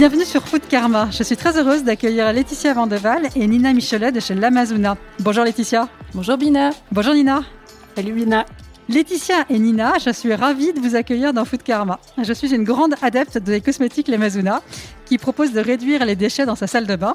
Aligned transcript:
Bienvenue 0.00 0.24
sur 0.24 0.48
Food 0.48 0.62
Karma. 0.66 1.10
Je 1.10 1.22
suis 1.22 1.36
très 1.36 1.58
heureuse 1.58 1.84
d'accueillir 1.84 2.32
Laetitia 2.32 2.72
Vandeval 2.72 3.28
et 3.36 3.46
Nina 3.46 3.74
Michelet 3.74 4.10
de 4.10 4.18
chez 4.18 4.34
l'Amazona. 4.34 4.96
Bonjour 5.18 5.44
Laetitia. 5.44 5.90
Bonjour 6.14 6.38
Bina. 6.38 6.70
Bonjour 6.90 7.12
Nina. 7.12 7.42
Salut 7.94 8.14
Bina. 8.14 8.46
Laetitia 8.88 9.44
et 9.50 9.58
Nina, 9.58 9.98
je 10.02 10.08
suis 10.08 10.34
ravie 10.34 10.72
de 10.72 10.80
vous 10.80 10.96
accueillir 10.96 11.34
dans 11.34 11.44
Food 11.44 11.62
Karma. 11.62 12.00
Je 12.16 12.32
suis 12.32 12.54
une 12.54 12.64
grande 12.64 12.94
adepte 13.02 13.36
des 13.36 13.60
cosmétiques 13.60 14.08
l'Amazona 14.08 14.62
qui 15.04 15.18
propose 15.18 15.52
de 15.52 15.60
réduire 15.60 16.06
les 16.06 16.16
déchets 16.16 16.46
dans 16.46 16.56
sa 16.56 16.66
salle 16.66 16.86
de 16.86 16.96
bain. 16.96 17.14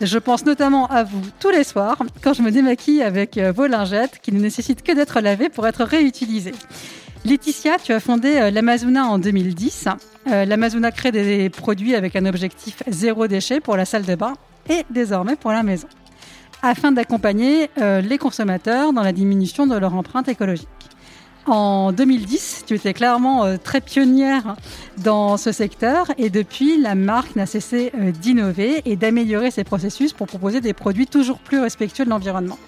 Je 0.00 0.16
pense 0.16 0.46
notamment 0.46 0.86
à 0.86 1.04
vous 1.04 1.20
tous 1.38 1.50
les 1.50 1.64
soirs 1.64 1.98
quand 2.22 2.32
je 2.32 2.40
me 2.40 2.50
démaquille 2.50 3.02
avec 3.02 3.36
euh, 3.36 3.52
vos 3.52 3.66
lingettes 3.66 4.20
qui 4.22 4.32
ne 4.32 4.40
nécessitent 4.40 4.82
que 4.82 4.92
d'être 4.92 5.20
lavées 5.20 5.50
pour 5.50 5.66
être 5.66 5.84
réutilisées. 5.84 6.54
Laetitia, 7.24 7.78
tu 7.78 7.92
as 7.92 8.00
fondé 8.00 8.36
euh, 8.36 8.50
l'Amazona 8.50 9.06
en 9.06 9.18
2010. 9.18 9.88
Euh, 10.26 10.44
L'Amazona 10.44 10.90
crée 10.90 11.12
des 11.12 11.50
produits 11.50 11.94
avec 11.94 12.16
un 12.16 12.26
objectif 12.26 12.82
zéro 12.88 13.28
déchet 13.28 13.60
pour 13.60 13.76
la 13.76 13.84
salle 13.84 14.04
de 14.04 14.16
bain 14.16 14.32
et 14.68 14.84
désormais 14.90 15.36
pour 15.36 15.52
la 15.52 15.62
maison, 15.62 15.86
afin 16.62 16.90
d'accompagner 16.90 17.70
euh, 17.80 18.00
les 18.00 18.18
consommateurs 18.18 18.92
dans 18.92 19.02
la 19.02 19.12
diminution 19.12 19.68
de 19.68 19.76
leur 19.76 19.94
empreinte 19.94 20.28
écologique. 20.28 20.68
En 21.46 21.92
2010, 21.92 22.64
tu 22.66 22.74
étais 22.74 22.92
clairement 22.92 23.56
très 23.58 23.80
pionnière 23.80 24.56
dans 24.98 25.36
ce 25.36 25.50
secteur 25.50 26.06
et 26.16 26.30
depuis, 26.30 26.80
la 26.80 26.94
marque 26.94 27.34
n'a 27.34 27.46
cessé 27.46 27.92
d'innover 28.20 28.82
et 28.84 28.94
d'améliorer 28.94 29.50
ses 29.50 29.64
processus 29.64 30.12
pour 30.12 30.28
proposer 30.28 30.60
des 30.60 30.72
produits 30.72 31.08
toujours 31.08 31.40
plus 31.40 31.58
respectueux 31.58 32.04
de 32.04 32.10
l'environnement. 32.10 32.58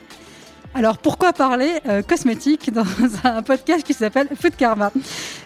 Alors 0.77 0.99
pourquoi 0.99 1.33
parler 1.33 1.71
euh, 1.87 2.03
cosmétique 2.03 2.73
dans 2.73 2.85
un 3.23 3.43
podcast 3.43 3.87
qui 3.87 3.95
s'appelle 3.95 4.27
Food 4.35 4.57
Karma? 4.57 4.91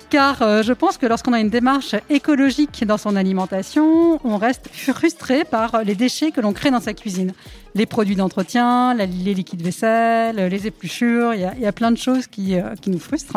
Car 0.08 0.40
euh, 0.40 0.62
je 0.62 0.72
pense 0.72 0.96
que 0.96 1.04
lorsqu'on 1.04 1.34
a 1.34 1.40
une 1.40 1.50
démarche 1.50 1.94
écologique 2.08 2.86
dans 2.86 2.96
son 2.96 3.14
alimentation, 3.14 4.18
on 4.24 4.38
reste 4.38 4.70
frustré 4.72 5.44
par 5.44 5.84
les 5.84 5.94
déchets 5.94 6.30
que 6.30 6.40
l'on 6.40 6.54
crée 6.54 6.70
dans 6.70 6.80
sa 6.80 6.94
cuisine. 6.94 7.34
Les 7.74 7.84
produits 7.84 8.16
d'entretien, 8.16 8.94
les 8.94 9.06
liquides 9.06 9.60
vaisselle, 9.60 10.36
les 10.36 10.66
épluchures, 10.66 11.34
il 11.34 11.40
y 11.40 11.66
a, 11.66 11.72
plein 11.72 11.90
de 11.90 11.98
choses 11.98 12.26
qui, 12.26 12.54
euh, 12.54 12.74
qui 12.80 12.88
nous 12.88 12.98
frustrent. 12.98 13.36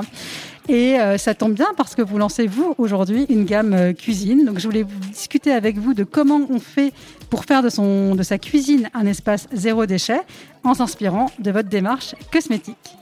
Et 0.71 0.97
euh, 0.97 1.17
ça 1.17 1.33
tombe 1.33 1.51
bien 1.53 1.67
parce 1.75 1.95
que 1.95 2.01
vous 2.01 2.17
lancez, 2.17 2.47
vous, 2.47 2.75
aujourd'hui, 2.77 3.25
une 3.27 3.43
gamme 3.43 3.73
euh, 3.73 3.91
cuisine. 3.91 4.45
Donc 4.45 4.57
je 4.57 4.65
voulais 4.65 4.85
discuter 5.11 5.51
avec 5.51 5.77
vous 5.77 5.93
de 5.93 6.05
comment 6.05 6.39
on 6.49 6.59
fait 6.61 6.93
pour 7.29 7.43
faire 7.43 7.61
de, 7.61 8.15
de 8.15 8.23
sa 8.23 8.37
cuisine 8.37 8.89
un 8.93 9.05
espace 9.05 9.49
zéro 9.51 9.85
déchet 9.85 10.21
en 10.63 10.73
s'inspirant 10.73 11.29
de 11.39 11.51
votre 11.51 11.67
démarche 11.67 12.15
cosmétique. 12.31 13.00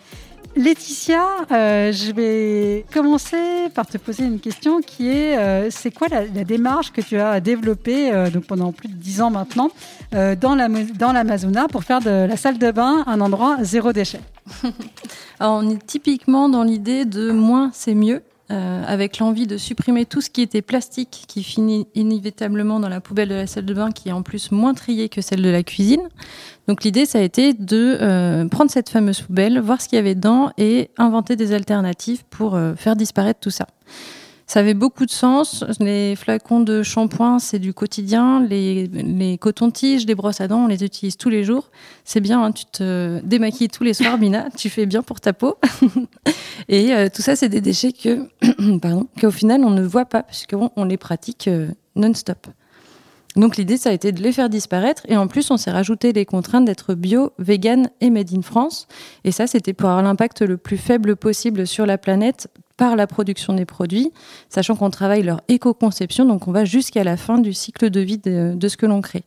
Laetitia, 0.60 1.24
euh, 1.54 1.94
je 1.94 2.12
vais 2.12 2.86
commencer 2.94 3.70
par 3.74 3.88
te 3.88 3.98
poser 3.98 4.26
une 4.26 4.42
question 4.42 4.82
qui 4.82 5.08
est 5.08 5.38
euh, 5.38 5.70
c'est 5.72 5.90
quoi 5.90 6.10
la, 6.10 6.26
démarche 6.44 6.92
que 6.92 7.00
tu 7.00 7.18
as 7.18 7.40
développée 7.40 8.12
euh, 8.12 8.30
donc 8.30 8.44
pendant 8.46 8.74
plus 8.74 8.90
de 8.90 8.94
dix 8.94 9.22
ans 9.22 9.30
maintenant 9.30 9.70
dans 10.12 10.56
la- 10.56 10.68
dans 10.68 11.14
l'Amazona 11.14 11.70
pour 11.70 11.86
faire 11.86 12.02
de 12.02 12.26
la 12.28 12.36
salle 12.36 12.58
de 12.58 12.72
bain 12.72 13.06
un 13.08 13.22
endroit 13.22 13.56
zéro 13.62 13.94
déchet? 13.94 14.20
On 15.40 15.70
est 15.70 15.86
typiquement 15.88 16.50
dans 16.50 16.64
l'idée 16.64 17.06
de 17.06 17.32
moins 17.32 17.70
c'est 17.74 17.96
mieux, 17.96 18.22
euh, 18.52 18.84
avec 18.88 19.20
l'envie 19.20 19.46
de 19.46 19.58
supprimer 19.58 20.06
tout 20.06 20.22
ce 20.22 20.30
qui 20.30 20.42
était 20.42 20.64
plastique, 20.64 21.26
qui 21.28 21.44
finit 21.44 21.88
inévitablement 21.94 22.80
dans 22.80 22.90
la 22.90 23.00
poubelle 23.00 23.30
de 23.30 23.36
la 23.36 23.46
salle 23.46 23.66
de 23.66 23.74
bain, 23.74 23.92
qui 23.92 24.10
est 24.10 24.12
en 24.12 24.24
plus 24.24 24.52
moins 24.52 24.74
triée 24.74 25.08
que 25.08 25.22
celle 25.22 25.44
de 25.44 25.50
la 25.50 25.62
cuisine. 25.62 26.02
Donc 26.68 26.84
l'idée, 26.84 27.06
ça 27.06 27.20
a 27.20 27.22
été 27.22 27.54
de 27.54 27.98
euh, 28.02 28.48
prendre 28.48 28.72
cette 28.72 28.90
fameuse 28.90 29.22
poubelle, 29.22 29.60
voir 29.60 29.82
ce 29.82 29.88
qu'il 29.88 29.98
y 29.98 30.00
avait 30.00 30.16
dedans 30.16 30.52
et 30.58 30.90
inventer 30.98 31.36
des 31.36 31.54
alternatives 31.54 32.24
pour 32.30 32.56
euh, 32.56 32.74
faire 32.76 32.96
disparaître 32.96 33.40
tout 33.40 33.52
ça. 33.52 33.68
Ça 34.50 34.62
avait 34.62 34.74
beaucoup 34.74 35.06
de 35.06 35.12
sens. 35.12 35.64
Les 35.80 36.16
flacons 36.16 36.60
de 36.60 36.82
shampoing, 36.82 37.38
c'est 37.38 37.60
du 37.60 37.72
quotidien. 37.72 38.44
Les, 38.44 38.88
les 38.88 39.38
cotons-tiges, 39.38 40.08
les 40.08 40.16
brosses 40.16 40.42
à 40.42 40.48
dents, 40.48 40.64
on 40.64 40.68
les 40.68 40.84
utilise 40.84 41.18
tous 41.18 41.30
les 41.30 41.44
jours. 41.44 41.70
C'est 42.04 42.20
bien, 42.20 42.44
hein, 42.44 42.52
tu 42.52 42.66
te 42.66 43.20
démaquilles 43.24 43.68
tous 43.68 43.84
les 43.84 43.94
soirs, 43.94 44.18
Bina. 44.18 44.50
Tu 44.58 44.72
fais 44.72 44.88
bien 44.88 45.04
pour 45.04 45.22
ta 45.22 45.34
peau. 45.34 45.60
Et 46.68 46.96
euh, 46.96 47.10
tout 47.14 47.22
ça, 47.22 47.36
c'est 47.36 47.48
des 47.48 47.62
déchets 47.62 47.92
que, 47.92 48.28
pardon, 48.80 49.08
qu'au 49.22 49.30
final, 49.30 49.64
on 49.64 49.70
ne 49.70 49.84
voit 49.84 50.06
pas, 50.06 50.24
puisqu'on 50.24 50.72
on 50.76 50.84
les 50.84 50.98
pratique 50.98 51.48
euh, 51.48 51.68
non-stop. 51.96 52.48
Donc 53.36 53.56
l'idée, 53.56 53.78
ça 53.78 53.92
a 53.92 53.94
été 53.94 54.12
de 54.12 54.24
les 54.24 54.32
faire 54.32 54.50
disparaître. 54.50 55.04
Et 55.08 55.16
en 55.16 55.28
plus, 55.28 55.52
on 55.52 55.58
s'est 55.58 55.70
rajouté 55.70 56.12
les 56.12 56.26
contraintes 56.26 56.66
d'être 56.66 56.96
bio, 56.96 57.34
vegan 57.38 57.92
et 58.02 58.10
made 58.10 58.34
in 58.34 58.42
France. 58.42 58.88
Et 59.24 59.32
ça, 59.32 59.46
c'était 59.46 59.74
pour 59.74 59.90
avoir 59.90 60.04
l'impact 60.04 60.42
le 60.42 60.58
plus 60.58 60.78
faible 60.78 61.16
possible 61.18 61.68
sur 61.68 61.86
la 61.86 62.00
planète 62.00 62.50
par 62.80 62.96
la 62.96 63.08
production 63.08 63.54
des 63.54 63.66
produits, 63.66 64.10
sachant 64.48 64.78
qu'on 64.78 64.90
travaille 64.90 65.22
leur 65.22 65.42
éco-conception, 65.50 66.24
donc 66.24 66.48
on 66.48 66.54
va 66.54 66.64
jusqu'à 66.64 67.04
la 67.04 67.18
fin 67.18 67.38
du 67.38 67.52
cycle 67.54 67.90
de 67.90 68.00
vie 68.00 68.18
de, 68.18 68.54
de 68.56 68.68
ce 68.70 68.78
que 68.78 68.86
l'on 68.86 69.02
crée. 69.02 69.26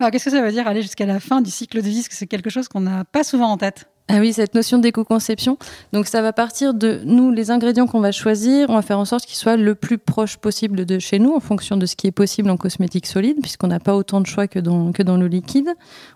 Alors 0.00 0.10
qu'est-ce 0.10 0.24
que 0.24 0.30
ça 0.30 0.40
veut 0.40 0.50
dire 0.50 0.66
aller 0.66 0.80
jusqu'à 0.80 1.04
la 1.04 1.20
fin 1.20 1.42
du 1.42 1.50
cycle 1.50 1.82
de 1.82 1.86
vie? 1.86 1.96
Parce 1.96 2.08
que 2.08 2.14
c'est 2.14 2.26
quelque 2.26 2.48
chose 2.48 2.68
qu'on 2.68 2.80
n'a 2.80 3.04
pas 3.04 3.22
souvent 3.22 3.48
en 3.48 3.58
tête? 3.58 3.84
Ah 4.08 4.18
oui, 4.18 4.32
cette 4.32 4.54
notion 4.54 4.78
d'éco-conception. 4.78 5.58
Donc 5.92 6.06
ça 6.06 6.22
va 6.22 6.32
partir 6.32 6.72
de 6.72 7.02
nous, 7.04 7.30
les 7.30 7.50
ingrédients 7.50 7.86
qu'on 7.86 8.00
va 8.00 8.12
choisir, 8.12 8.70
on 8.70 8.74
va 8.74 8.82
faire 8.82 8.98
en 8.98 9.04
sorte 9.04 9.26
qu'ils 9.26 9.36
soient 9.36 9.58
le 9.58 9.74
plus 9.74 9.98
proche 9.98 10.38
possible 10.38 10.86
de 10.86 10.98
chez 10.98 11.18
nous, 11.18 11.34
en 11.34 11.38
fonction 11.38 11.76
de 11.76 11.84
ce 11.84 11.94
qui 11.96 12.06
est 12.06 12.12
possible 12.12 12.48
en 12.48 12.56
cosmétique 12.56 13.06
solide, 13.06 13.36
puisqu'on 13.42 13.68
n'a 13.68 13.78
pas 13.78 13.94
autant 13.94 14.22
de 14.22 14.26
choix 14.26 14.48
que 14.48 14.58
dans, 14.58 14.90
que 14.90 15.02
dans 15.02 15.18
le 15.18 15.28
liquide. 15.28 15.68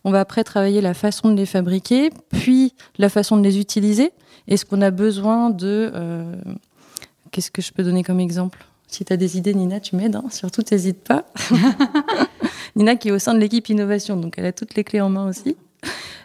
On 0.02 0.10
va 0.10 0.20
après 0.20 0.44
travailler 0.44 0.81
la 0.81 0.94
façon 0.94 1.28
de 1.28 1.36
les 1.36 1.46
fabriquer, 1.46 2.10
puis 2.31 2.72
la 2.96 3.10
façon 3.10 3.36
de 3.36 3.42
les 3.42 3.58
utiliser. 3.58 4.12
Est-ce 4.49 4.65
qu'on 4.65 4.82
a 4.82 4.91
besoin 4.91 5.50
de... 5.50 5.91
euh, 5.94 6.34
Qu'est-ce 7.31 7.50
que 7.50 7.62
je 7.62 7.72
peux 7.72 7.82
donner 7.82 8.03
comme 8.05 8.21
exemple? 8.21 8.65
Si 8.87 9.05
tu 9.05 9.12
as 9.12 9.16
des 9.16 9.37
idées, 9.37 9.55
Nina, 9.55 9.81
tu 9.81 9.97
m'aides, 9.97 10.15
hein, 10.15 10.25
surtout 10.31 10.62
n'hésite 10.71 11.03
pas. 11.03 11.25
Nina 12.77 12.94
qui 12.97 13.09
est 13.09 13.12
au 13.12 13.19
sein 13.19 13.34
de 13.34 13.38
l'équipe 13.41 13.69
innovation, 13.69 14.16
donc 14.16 14.34
elle 14.37 14.47
a 14.47 14.53
toutes 14.53 14.75
les 14.77 14.84
clés 14.84 15.00
en 15.00 15.09
main 15.09 15.28
aussi. 15.28 15.56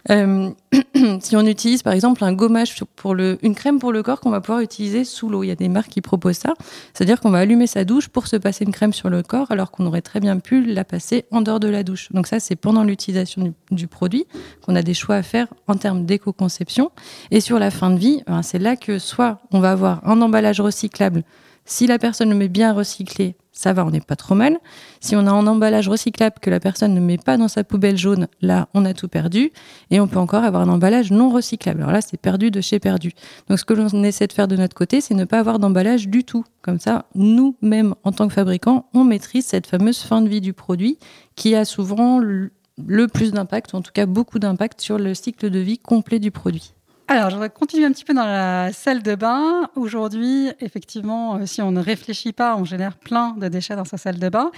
Euh, 0.10 0.52
si 1.20 1.36
on 1.36 1.46
utilise 1.46 1.84
par 1.84 1.94
exemple 1.94 2.24
un 2.24 2.34
gommage 2.34 2.76
pour 2.96 3.16
une 3.16 3.56
crème 3.56 3.80
pour 3.80 3.92
le 3.92 4.02
corps 4.02 4.20
qu'on 4.22 4.30
va 4.30 4.42
pouvoir 4.42 4.62
utiliser 4.62 5.04
sous 5.04 5.30
l'eau, 5.30 5.44
il 5.44 5.48
y 5.48 5.52
a 5.52 5.56
des 5.56 5.68
marques 5.68 5.90
qui 5.90 6.02
proposent 6.02 6.38
ça. 6.38 6.54
C'est-à-dire 6.94 7.20
qu'on 7.20 7.30
va 7.30 7.40
allumer 7.40 7.68
sa 7.68 7.84
douche 7.84 8.08
pour 8.08 8.28
se 8.28 8.36
passer 8.36 8.66
une 8.66 8.72
crème 8.72 8.94
sur 8.94 9.10
le 9.10 9.24
corps 9.24 9.52
alors 9.52 9.72
qu'on 9.72 9.86
aurait 9.86 10.02
très 10.02 10.20
bien 10.20 10.40
pu 10.40 10.64
la 10.64 10.84
passer 10.84 11.26
en 11.32 11.42
dehors 11.42 11.60
de 11.60 11.68
la 11.68 11.84
douche. 11.84 12.12
Donc 12.12 12.28
ça, 12.28 12.40
c'est 12.40 12.56
pendant 12.56 12.84
l'utilisation 12.84 13.44
du, 13.44 13.54
du 13.72 13.88
produit 13.88 14.26
qu'on 14.62 14.76
a 14.76 14.82
des 14.82 14.94
choix 14.94 15.16
à 15.16 15.24
faire 15.24 15.48
en 15.68 15.76
termes 15.76 16.06
d'éco-conception. 16.06 16.92
Et 17.32 17.42
sur 17.42 17.60
la 17.60 17.72
fin 17.72 17.90
de 17.90 17.98
vie, 17.98 18.24
ben, 18.28 18.42
c'est 18.42 18.60
là 18.60 18.76
que 18.76 19.00
soit 19.00 19.40
on 19.52 19.60
va 19.60 19.72
avoir 19.72 20.08
un 20.08 20.22
emballage 20.22 20.62
recyclable. 20.62 21.24
Si 21.66 21.86
la 21.86 22.00
personne 22.00 22.30
le 22.30 22.36
met 22.36 22.48
bien 22.48 22.74
recyclé, 22.74 23.36
ça 23.60 23.74
va, 23.74 23.86
on 23.86 23.90
n'est 23.90 24.00
pas 24.00 24.16
trop 24.16 24.36
mal. 24.36 24.58
Si 25.02 25.18
on 25.18 25.28
a 25.28 25.32
un 25.32 25.46
emballage 25.46 25.90
recyclable 25.90 26.38
que 26.42 26.50
la 26.50 26.62
personne 26.62 26.94
ne 26.94 27.02
met 27.02 27.18
pas 27.18 27.36
dans 27.36 27.50
sa 27.50 27.66
poubelle 27.66 27.98
jaune, 27.98 28.30
là, 28.42 28.70
on 28.74 28.86
a 28.86 28.94
tout 28.94 29.10
perdu. 29.10 29.52
Et 29.92 30.00
on 30.00 30.08
peut 30.08 30.18
encore 30.18 30.46
avoir 30.46 30.62
un 30.62 30.70
emballage 30.70 31.12
non 31.12 31.30
recyclable. 31.30 31.82
Alors 31.82 31.92
là, 31.92 32.00
c'est 32.00 32.16
perdu 32.16 32.52
de 32.52 32.62
chez 32.62 32.80
perdu. 32.80 33.12
Donc 33.50 33.60
ce 33.60 33.66
que 33.66 33.74
l'on 33.74 34.02
essaie 34.04 34.28
de 34.28 34.32
faire 34.32 34.48
de 34.48 34.56
notre 34.56 34.76
côté, 34.76 35.02
c'est 35.02 35.14
ne 35.14 35.26
pas 35.26 35.40
avoir 35.40 35.60
d'emballage 35.60 36.08
du 36.08 36.24
tout. 36.24 36.46
Comme 36.62 36.80
ça, 36.80 37.08
nous-mêmes, 37.16 37.96
en 38.06 38.14
tant 38.14 38.30
que 38.30 38.34
fabricants, 38.34 38.86
on 38.94 39.04
maîtrise 39.04 39.46
cette 39.46 39.68
fameuse 39.68 40.00
fin 40.00 40.22
de 40.22 40.30
vie 40.30 40.40
du 40.40 40.54
produit 40.54 40.98
qui 41.36 41.54
a 41.54 41.66
souvent 41.66 42.20
le 42.20 43.08
plus 43.08 43.34
d'impact, 43.34 43.74
ou 43.74 43.76
en 43.76 43.82
tout 43.82 43.92
cas 43.94 44.06
beaucoup 44.06 44.40
d'impact 44.40 44.80
sur 44.80 44.98
le 44.98 45.14
cycle 45.14 45.50
de 45.50 45.60
vie 45.60 45.80
complet 45.80 46.20
du 46.20 46.32
produit. 46.32 46.76
Alors, 47.12 47.32
je 47.32 47.36
voudrais 47.36 47.50
continuer 47.50 47.86
un 47.86 47.92
petit 47.92 48.06
peu 48.06 48.14
dans 48.14 48.24
la 48.24 48.72
salle 48.72 49.02
de 49.02 49.16
bain. 49.16 49.72
Aujourd'hui, 49.76 50.52
effectivement, 50.60 51.38
euh, 51.38 51.48
si 51.48 51.60
on 51.60 51.72
ne 51.72 51.82
réfléchit 51.82 52.34
pas, 52.34 52.56
on 52.56 52.66
génère 52.66 52.98
plein 52.98 53.32
de 53.32 53.48
déchets 53.48 53.76
dans 53.76 53.84
sa 53.84 53.98
salle 53.98 54.20
de 54.20 54.30
bain. 54.30 54.52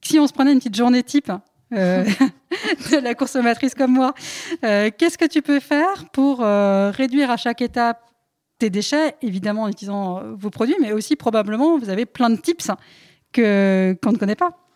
Si 0.00 0.16
on 0.20 0.28
se 0.28 0.32
prenait 0.32 0.52
une 0.52 0.58
petite 0.58 0.76
journée 0.76 1.02
type 1.02 1.32
euh, 1.72 2.04
de 2.92 2.96
la 2.98 3.16
consommatrice 3.16 3.74
comme 3.74 3.90
moi, 3.90 4.14
euh, 4.64 4.90
qu'est-ce 4.96 5.18
que 5.18 5.24
tu 5.24 5.42
peux 5.42 5.58
faire 5.58 6.08
pour 6.12 6.38
réduire 6.42 7.28
à 7.28 7.36
chaque 7.36 7.60
étape 7.60 8.00
tes 8.60 8.70
déchets, 8.70 9.16
évidemment 9.20 9.62
en 9.62 9.68
utilisant 9.68 10.22
vos 10.36 10.50
produits, 10.50 10.76
mais 10.80 10.92
aussi 10.92 11.16
probablement, 11.16 11.76
vous 11.76 11.88
avez 11.88 12.06
plein 12.06 12.30
de 12.30 12.36
tips 12.36 12.70
que 13.32 13.98
qu'on 14.00 14.12
ne 14.12 14.16
connaît 14.16 14.36
pas. 14.36 14.69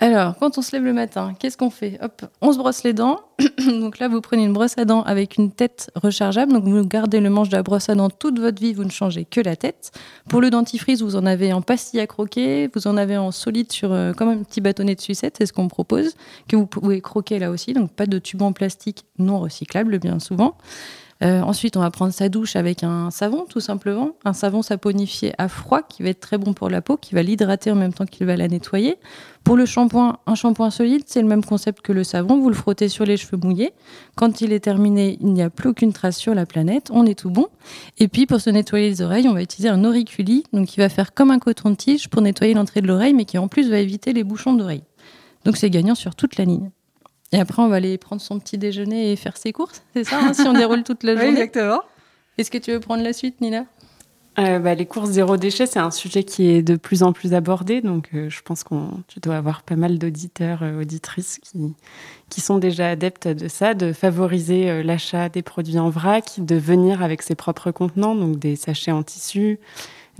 Alors, 0.00 0.36
quand 0.38 0.58
on 0.58 0.62
se 0.62 0.72
lève 0.72 0.84
le 0.84 0.92
matin, 0.92 1.34
qu'est-ce 1.38 1.56
qu'on 1.56 1.70
fait 1.70 1.98
Hop, 2.02 2.26
on 2.40 2.52
se 2.52 2.58
brosse 2.58 2.82
les 2.82 2.92
dents. 2.92 3.20
donc 3.66 4.00
là, 4.00 4.08
vous 4.08 4.20
prenez 4.20 4.44
une 4.44 4.52
brosse 4.52 4.76
à 4.76 4.84
dents 4.84 5.02
avec 5.02 5.36
une 5.36 5.52
tête 5.52 5.90
rechargeable. 5.94 6.52
Donc 6.52 6.64
vous 6.64 6.84
gardez 6.84 7.20
le 7.20 7.30
manche 7.30 7.48
de 7.48 7.56
la 7.56 7.62
brosse 7.62 7.88
à 7.88 7.94
dents 7.94 8.10
toute 8.10 8.40
votre 8.40 8.60
vie, 8.60 8.74
vous 8.74 8.84
ne 8.84 8.90
changez 8.90 9.24
que 9.24 9.40
la 9.40 9.54
tête. 9.54 9.92
Pour 10.28 10.40
le 10.40 10.50
dentifrice, 10.50 11.00
vous 11.00 11.14
en 11.14 11.24
avez 11.24 11.52
en 11.52 11.62
pastille 11.62 12.00
à 12.00 12.08
croquer, 12.08 12.68
vous 12.74 12.88
en 12.88 12.96
avez 12.96 13.16
en 13.16 13.30
solide 13.30 13.72
sur 13.72 13.92
euh, 13.92 14.12
comme 14.12 14.28
un 14.28 14.38
petit 14.38 14.60
bâtonnet 14.60 14.96
de 14.96 15.00
sucette, 15.00 15.36
c'est 15.38 15.46
ce 15.46 15.52
qu'on 15.52 15.68
propose, 15.68 16.14
que 16.48 16.56
vous 16.56 16.66
pouvez 16.66 17.00
croquer 17.00 17.38
là 17.38 17.50
aussi. 17.50 17.72
Donc 17.72 17.92
pas 17.92 18.06
de 18.06 18.18
tube 18.18 18.42
en 18.42 18.52
plastique 18.52 19.04
non 19.18 19.38
recyclable 19.38 20.00
bien 20.00 20.18
souvent. 20.18 20.56
Euh, 21.24 21.40
ensuite, 21.40 21.76
on 21.78 21.80
va 21.80 21.90
prendre 21.90 22.12
sa 22.12 22.28
douche 22.28 22.54
avec 22.54 22.82
un 22.82 23.10
savon, 23.10 23.46
tout 23.48 23.60
simplement. 23.60 24.10
Un 24.26 24.34
savon 24.34 24.60
saponifié 24.60 25.32
à 25.38 25.48
froid 25.48 25.80
qui 25.80 26.02
va 26.02 26.10
être 26.10 26.20
très 26.20 26.36
bon 26.36 26.52
pour 26.52 26.68
la 26.68 26.82
peau, 26.82 26.98
qui 26.98 27.14
va 27.14 27.22
l'hydrater 27.22 27.70
en 27.70 27.76
même 27.76 27.94
temps 27.94 28.04
qu'il 28.04 28.26
va 28.26 28.36
la 28.36 28.46
nettoyer. 28.46 28.96
Pour 29.42 29.56
le 29.56 29.64
shampoing, 29.64 30.18
un 30.26 30.34
shampoing 30.34 30.70
solide, 30.70 31.04
c'est 31.06 31.22
le 31.22 31.28
même 31.28 31.42
concept 31.42 31.80
que 31.80 31.92
le 31.92 32.04
savon. 32.04 32.38
Vous 32.38 32.50
le 32.50 32.54
frottez 32.54 32.90
sur 32.90 33.06
les 33.06 33.16
cheveux 33.16 33.38
mouillés. 33.42 33.72
Quand 34.16 34.42
il 34.42 34.52
est 34.52 34.60
terminé, 34.60 35.16
il 35.20 35.32
n'y 35.32 35.42
a 35.42 35.48
plus 35.48 35.70
aucune 35.70 35.94
trace 35.94 36.18
sur 36.18 36.34
la 36.34 36.44
planète. 36.44 36.90
On 36.92 37.06
est 37.06 37.18
tout 37.18 37.30
bon. 37.30 37.46
Et 37.98 38.08
puis, 38.08 38.26
pour 38.26 38.40
se 38.40 38.50
nettoyer 38.50 38.90
les 38.90 39.00
oreilles, 39.00 39.28
on 39.28 39.34
va 39.34 39.42
utiliser 39.42 39.70
un 39.70 39.82
auriculi, 39.84 40.44
donc 40.52 40.68
qui 40.68 40.78
va 40.78 40.90
faire 40.90 41.14
comme 41.14 41.30
un 41.30 41.38
coton-tige 41.38 42.08
pour 42.10 42.20
nettoyer 42.20 42.52
l'entrée 42.52 42.82
de 42.82 42.86
l'oreille, 42.86 43.14
mais 43.14 43.24
qui 43.24 43.38
en 43.38 43.48
plus 43.48 43.70
va 43.70 43.78
éviter 43.78 44.12
les 44.12 44.24
bouchons 44.24 44.52
d'oreille. 44.52 44.84
Donc, 45.46 45.56
c'est 45.56 45.70
gagnant 45.70 45.94
sur 45.94 46.14
toute 46.14 46.36
la 46.36 46.44
ligne. 46.44 46.70
Et 47.34 47.40
après, 47.40 47.62
on 47.62 47.68
va 47.68 47.76
aller 47.76 47.98
prendre 47.98 48.22
son 48.22 48.38
petit 48.38 48.58
déjeuner 48.58 49.10
et 49.10 49.16
faire 49.16 49.36
ses 49.36 49.52
courses. 49.52 49.82
C'est 49.92 50.04
ça, 50.04 50.20
hein, 50.22 50.34
si 50.34 50.42
on 50.42 50.52
déroule 50.54 50.84
toute 50.84 51.02
la 51.02 51.16
journée. 51.16 51.30
exactement. 51.30 51.82
Est-ce 52.38 52.48
que 52.48 52.58
tu 52.58 52.70
veux 52.70 52.78
prendre 52.78 53.02
la 53.02 53.12
suite, 53.12 53.40
Nina? 53.40 53.64
Euh, 54.38 54.60
bah, 54.60 54.76
les 54.76 54.86
courses 54.86 55.10
zéro 55.10 55.36
déchet, 55.36 55.66
c'est 55.66 55.80
un 55.80 55.90
sujet 55.90 56.22
qui 56.22 56.48
est 56.48 56.62
de 56.62 56.76
plus 56.76 57.02
en 57.02 57.12
plus 57.12 57.34
abordé. 57.34 57.80
Donc, 57.80 58.10
euh, 58.14 58.30
je 58.30 58.40
pense 58.42 58.62
que 58.62 58.74
tu 59.08 59.18
dois 59.18 59.34
avoir 59.34 59.64
pas 59.64 59.74
mal 59.74 59.98
d'auditeurs, 59.98 60.60
euh, 60.62 60.82
auditrices 60.82 61.40
qui, 61.42 61.74
qui 62.30 62.40
sont 62.40 62.58
déjà 62.58 62.88
adeptes 62.88 63.26
de 63.26 63.48
ça, 63.48 63.74
de 63.74 63.92
favoriser 63.92 64.84
l'achat 64.84 65.28
des 65.28 65.42
produits 65.42 65.80
en 65.80 65.90
vrac, 65.90 66.34
de 66.38 66.54
venir 66.54 67.02
avec 67.02 67.20
ses 67.20 67.34
propres 67.34 67.72
contenants, 67.72 68.14
donc 68.14 68.38
des 68.38 68.54
sachets 68.54 68.92
en 68.92 69.02
tissu, 69.02 69.58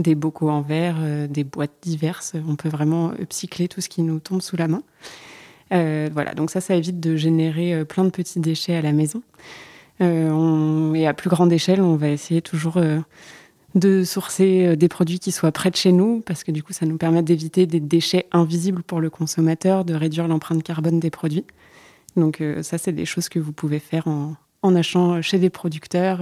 des 0.01 0.17
bocaux 0.17 0.51
en 0.51 0.63
verre, 0.63 0.97
des 1.29 1.45
boîtes 1.45 1.77
diverses. 1.83 2.33
On 2.49 2.57
peut 2.57 2.69
vraiment 2.69 3.13
upcycler 3.21 3.69
tout 3.69 3.81
ce 3.81 3.89
qui 3.89 4.03
nous 4.03 4.19
tombe 4.19 4.43
sous 4.43 4.57
la 4.57 4.67
main. 4.67 4.83
Euh, 5.73 6.09
voilà, 6.13 6.35
donc 6.35 6.51
ça, 6.51 6.61
ça 6.61 6.75
évite 6.75 7.01
de 7.01 7.17
générer 7.17 7.75
euh, 7.75 7.85
plein 7.85 8.05
de 8.05 8.11
petits 8.11 8.41
déchets 8.41 8.77
à 8.77 8.83
la 8.83 8.93
maison. 8.93 9.23
Euh, 10.01 10.93
et 10.95 11.07
à 11.07 11.15
plus 11.15 11.31
grande 11.31 11.53
échelle, 11.53 11.81
on 11.81 11.97
va 11.97 12.09
essayer 12.09 12.43
toujours 12.43 12.81
de 13.75 14.05
sourcer 14.05 14.77
des 14.77 14.89
produits 14.89 15.19
qui 15.19 15.33
soient 15.33 15.53
près 15.53 15.71
de 15.71 15.77
chez 15.77 15.93
nous, 15.93 16.21
parce 16.21 16.45
que 16.45 16.51
du 16.51 16.63
coup, 16.63 16.73
ça 16.73 16.85
nous 16.87 16.97
permet 16.97 17.23
d'éviter 17.23 17.67
des 17.67 17.81
déchets 17.81 18.27
invisibles 18.33 18.83
pour 18.83 19.01
le 19.01 19.11
consommateur, 19.11 19.85
de 19.85 19.95
réduire 19.95 20.27
l'empreinte 20.27 20.63
carbone 20.63 20.99
des 21.01 21.11
produits. 21.11 21.45
Donc 22.17 22.43
ça, 22.63 22.79
c'est 22.79 22.93
des 22.93 23.05
choses 23.05 23.29
que 23.29 23.39
vous 23.39 23.53
pouvez 23.53 23.79
faire 23.79 24.09
en, 24.09 24.75
achetant 24.75 25.23
chez 25.23 25.39
des 25.39 25.51
producteurs, 25.51 26.21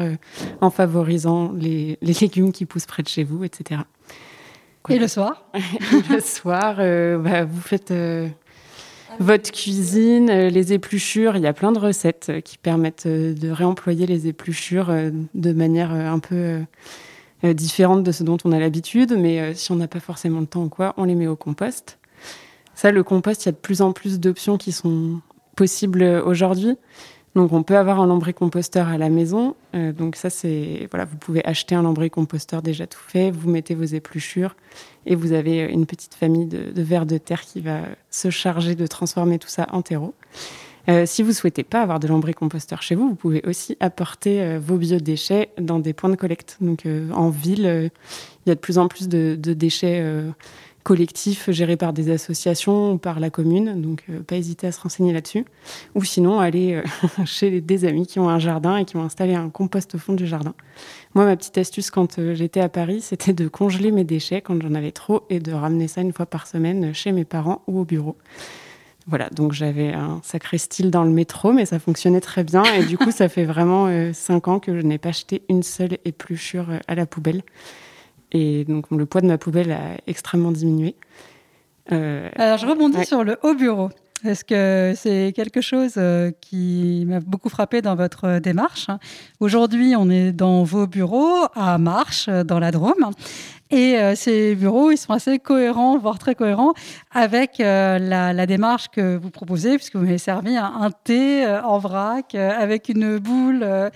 en 0.60 0.70
favorisant 0.70 1.52
les, 1.52 1.98
légumes 2.02 2.52
qui 2.52 2.66
poussent 2.66 2.86
près 2.86 3.02
de 3.02 3.08
chez 3.08 3.24
vous, 3.24 3.42
etc. 3.42 3.82
Et 4.90 4.98
le 4.98 5.08
soir? 5.08 5.46
Le 6.10 6.20
soir, 6.20 6.76
bah, 6.76 7.44
vous 7.44 7.60
faites 7.60 7.92
votre 9.18 9.52
cuisine, 9.52 10.30
euh, 10.30 10.48
les 10.48 10.72
épluchures, 10.72 11.36
il 11.36 11.42
y 11.42 11.46
a 11.46 11.52
plein 11.52 11.72
de 11.72 11.78
recettes 11.78 12.28
euh, 12.30 12.40
qui 12.40 12.58
permettent 12.58 13.06
euh, 13.06 13.34
de 13.34 13.50
réemployer 13.50 14.06
les 14.06 14.26
épluchures 14.26 14.92
de 15.34 15.52
manière 15.52 15.92
un 15.92 16.18
peu 16.18 16.60
différente 17.42 18.04
de 18.04 18.12
ce 18.12 18.22
dont 18.22 18.36
on 18.44 18.52
a 18.52 18.58
l'habitude, 18.60 19.16
mais 19.18 19.54
si 19.54 19.72
on 19.72 19.76
n'a 19.76 19.88
pas 19.88 20.00
forcément 20.00 20.40
le 20.40 20.46
temps 20.46 20.64
ou 20.64 20.68
quoi, 20.68 20.94
on 20.96 21.04
les 21.04 21.14
met 21.14 21.26
au 21.26 21.36
compost. 21.36 21.98
Ça, 22.74 22.92
le 22.92 23.02
compost, 23.02 23.44
il 23.44 23.46
y 23.46 23.48
a 23.48 23.52
de 23.52 23.56
plus 23.56 23.82
en 23.82 23.92
plus 23.92 24.20
d'options 24.20 24.58
qui 24.58 24.70
sont 24.70 25.20
possibles 25.56 26.04
aujourd'hui. 26.24 26.76
Donc 27.34 27.52
on 27.52 27.62
peut 27.62 27.76
avoir 27.76 28.00
un 28.00 28.06
lombricomposteur 28.06 28.88
à 28.88 28.98
la 28.98 29.08
maison. 29.08 29.56
Donc 29.74 30.16
ça 30.16 30.30
c'est 30.30 30.88
voilà, 30.90 31.04
vous 31.04 31.16
pouvez 31.16 31.44
acheter 31.44 31.74
un 31.74 31.82
lombricomposteur 31.82 32.62
déjà 32.62 32.86
tout 32.86 33.00
fait, 33.06 33.30
vous 33.30 33.50
mettez 33.50 33.74
vos 33.74 33.84
épluchures 33.84 34.54
et 35.06 35.14
vous 35.14 35.32
avez 35.32 35.60
une 35.60 35.86
petite 35.86 36.14
famille 36.14 36.46
de, 36.46 36.70
de 36.70 36.82
vers 36.82 37.06
de 37.06 37.18
terre 37.18 37.42
qui 37.42 37.60
va 37.60 37.80
se 38.10 38.30
charger 38.30 38.74
de 38.74 38.86
transformer 38.86 39.38
tout 39.38 39.48
ça 39.48 39.66
en 39.72 39.82
terreau. 39.82 40.14
Euh, 40.88 41.06
si 41.06 41.22
vous 41.22 41.32
souhaitez 41.32 41.62
pas 41.62 41.82
avoir 41.82 42.00
de 42.00 42.08
lombricomposteur 42.08 42.82
chez 42.82 42.96
vous, 42.96 43.10
vous 43.10 43.14
pouvez 43.14 43.42
aussi 43.46 43.76
apporter 43.78 44.42
euh, 44.42 44.58
vos 44.58 44.76
biodéchets 44.76 45.50
dans 45.60 45.78
des 45.78 45.92
points 45.92 46.10
de 46.10 46.16
collecte. 46.16 46.56
Donc 46.60 46.86
en 47.12 47.30
ville, 47.30 47.90
il 48.44 48.48
y 48.48 48.52
a 48.52 48.54
de 48.54 48.60
plus 48.60 48.78
en 48.78 48.88
plus 48.88 49.08
de 49.08 49.36
déchets 49.36 50.02
collectifs 50.82 51.50
gérés 51.50 51.76
par 51.76 51.92
des 51.92 52.10
associations 52.10 52.92
ou 52.92 52.98
par 52.98 53.20
la 53.20 53.30
commune. 53.30 53.80
Donc, 53.80 54.04
euh, 54.10 54.20
pas 54.20 54.36
hésiter 54.36 54.66
à 54.66 54.72
se 54.72 54.80
renseigner 54.80 55.12
là-dessus. 55.12 55.44
Ou 55.94 56.04
sinon, 56.04 56.40
aller 56.40 56.74
euh, 56.74 57.24
chez 57.24 57.60
des 57.60 57.84
amis 57.84 58.06
qui 58.06 58.18
ont 58.18 58.28
un 58.28 58.38
jardin 58.38 58.76
et 58.76 58.84
qui 58.84 58.96
ont 58.96 59.02
installé 59.02 59.34
un 59.34 59.48
compost 59.48 59.94
au 59.94 59.98
fond 59.98 60.14
du 60.14 60.26
jardin. 60.26 60.54
Moi, 61.14 61.24
ma 61.24 61.36
petite 61.36 61.58
astuce 61.58 61.90
quand 61.90 62.18
euh, 62.18 62.34
j'étais 62.34 62.60
à 62.60 62.68
Paris, 62.68 63.00
c'était 63.02 63.32
de 63.32 63.48
congeler 63.48 63.90
mes 63.90 64.04
déchets 64.04 64.40
quand 64.40 64.60
j'en 64.60 64.74
avais 64.74 64.92
trop 64.92 65.22
et 65.30 65.40
de 65.40 65.52
ramener 65.52 65.88
ça 65.88 66.00
une 66.00 66.12
fois 66.12 66.26
par 66.26 66.46
semaine 66.46 66.92
chez 66.94 67.12
mes 67.12 67.24
parents 67.24 67.62
ou 67.66 67.80
au 67.80 67.84
bureau. 67.84 68.16
Voilà, 69.08 69.28
donc 69.30 69.52
j'avais 69.52 69.92
un 69.92 70.20
sacré 70.22 70.58
style 70.58 70.92
dans 70.92 71.02
le 71.02 71.10
métro, 71.10 71.52
mais 71.52 71.66
ça 71.66 71.80
fonctionnait 71.80 72.20
très 72.20 72.44
bien. 72.44 72.62
Et 72.62 72.84
du 72.84 72.96
coup, 72.96 73.10
ça 73.10 73.28
fait 73.28 73.44
vraiment 73.44 73.88
cinq 74.12 74.46
ans 74.46 74.60
que 74.60 74.76
je 74.80 74.86
n'ai 74.86 74.98
pas 74.98 75.08
acheté 75.08 75.42
une 75.48 75.64
seule 75.64 75.98
épluchure 76.04 76.66
à 76.86 76.94
la 76.94 77.04
poubelle. 77.04 77.42
Et 78.32 78.64
donc, 78.64 78.90
le 78.90 79.06
poids 79.06 79.20
de 79.20 79.26
ma 79.26 79.38
poubelle 79.38 79.72
a 79.72 79.96
extrêmement 80.06 80.52
diminué. 80.52 80.96
Euh, 81.92 82.28
Alors, 82.36 82.58
je 82.58 82.66
rebondis 82.66 83.04
sur 83.04 83.24
le 83.24 83.38
haut 83.42 83.54
bureau. 83.54 83.90
Est-ce 84.24 84.44
que 84.44 84.92
c'est 84.96 85.32
quelque 85.34 85.60
chose 85.60 85.94
euh, 85.96 86.30
qui 86.40 87.04
m'a 87.08 87.18
beaucoup 87.18 87.48
frappé 87.48 87.82
dans 87.82 87.96
votre 87.96 88.38
démarche? 88.38 88.86
Aujourd'hui, 89.40 89.94
on 89.96 90.08
est 90.10 90.32
dans 90.32 90.62
vos 90.62 90.86
bureaux 90.86 91.46
à 91.54 91.76
Marche, 91.78 92.28
dans 92.28 92.60
la 92.60 92.70
Drôme. 92.70 93.10
Et 93.72 93.98
euh, 93.98 94.14
ces 94.14 94.54
bureaux, 94.54 94.92
ils 94.92 94.96
sont 94.96 95.12
assez 95.12 95.38
cohérents, 95.40 95.98
voire 95.98 96.18
très 96.18 96.36
cohérents, 96.36 96.74
avec 97.10 97.58
la, 97.58 98.46
démarche 98.46 98.88
que 98.88 99.16
vous 99.16 99.30
proposez, 99.30 99.76
puisque 99.76 99.96
vous 99.96 100.04
m'avez 100.04 100.18
servi 100.18 100.56
un, 100.56 100.90
thé 101.04 101.46
en 101.64 101.78
vrac 101.78 102.34
avec 102.34 102.88
une 102.88 103.18
boule 103.18 103.90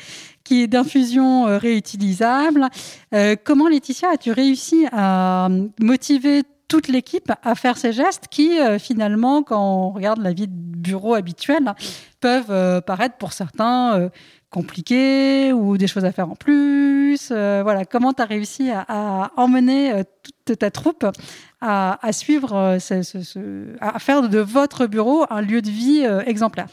qui 0.46 0.62
est 0.62 0.66
d'infusion 0.68 1.48
euh, 1.48 1.58
réutilisable. 1.58 2.68
Euh, 3.14 3.34
comment, 3.42 3.68
Laetitia, 3.68 4.10
as-tu 4.12 4.30
réussi 4.30 4.86
à 4.92 5.48
motiver 5.80 6.42
toute 6.68 6.88
l'équipe 6.88 7.32
à 7.42 7.54
faire 7.54 7.76
ces 7.76 7.92
gestes 7.92 8.24
qui, 8.30 8.58
euh, 8.58 8.78
finalement, 8.78 9.42
quand 9.42 9.60
on 9.60 9.90
regarde 9.90 10.20
la 10.20 10.32
vie 10.32 10.48
de 10.48 10.54
bureau 10.54 11.14
habituelle, 11.14 11.74
peuvent 12.20 12.82
paraître 12.82 13.16
pour 13.16 13.32
certains 13.32 14.10
compliqués 14.50 15.52
ou 15.52 15.76
des 15.76 15.86
choses 15.86 16.04
à 16.04 16.12
faire 16.12 16.30
en 16.30 16.36
plus. 16.36 17.30
voilà, 17.30 17.84
comment 17.84 18.12
tu 18.12 18.22
as 18.22 18.26
réussi 18.26 18.70
à, 18.70 19.30
emmener 19.36 20.02
toute 20.44 20.58
ta 20.58 20.70
troupe 20.70 21.06
à, 21.60 21.98
suivre, 22.12 22.78
à 23.80 23.98
faire 23.98 24.28
de 24.28 24.38
votre 24.38 24.86
bureau 24.86 25.24
un 25.30 25.40
lieu 25.40 25.62
de 25.62 25.70
vie 25.70 26.06
exemplaire? 26.26 26.68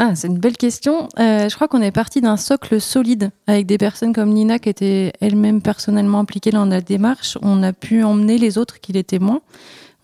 Ah, 0.00 0.14
c'est 0.14 0.28
une 0.28 0.38
belle 0.38 0.56
question. 0.56 1.08
Euh, 1.18 1.48
je 1.48 1.54
crois 1.56 1.66
qu'on 1.66 1.82
est 1.82 1.90
parti 1.90 2.20
d'un 2.20 2.36
socle 2.36 2.80
solide 2.80 3.32
avec 3.48 3.66
des 3.66 3.78
personnes 3.78 4.12
comme 4.12 4.28
Nina 4.28 4.60
qui 4.60 4.68
étaient 4.68 5.12
elles-mêmes 5.20 5.60
personnellement 5.60 6.20
impliquées 6.20 6.52
dans 6.52 6.66
la 6.66 6.80
démarche. 6.80 7.36
On 7.42 7.64
a 7.64 7.72
pu 7.72 8.04
emmener 8.04 8.38
les 8.38 8.58
autres 8.58 8.78
qui 8.78 8.92
l'étaient 8.92 9.18
moins. 9.18 9.40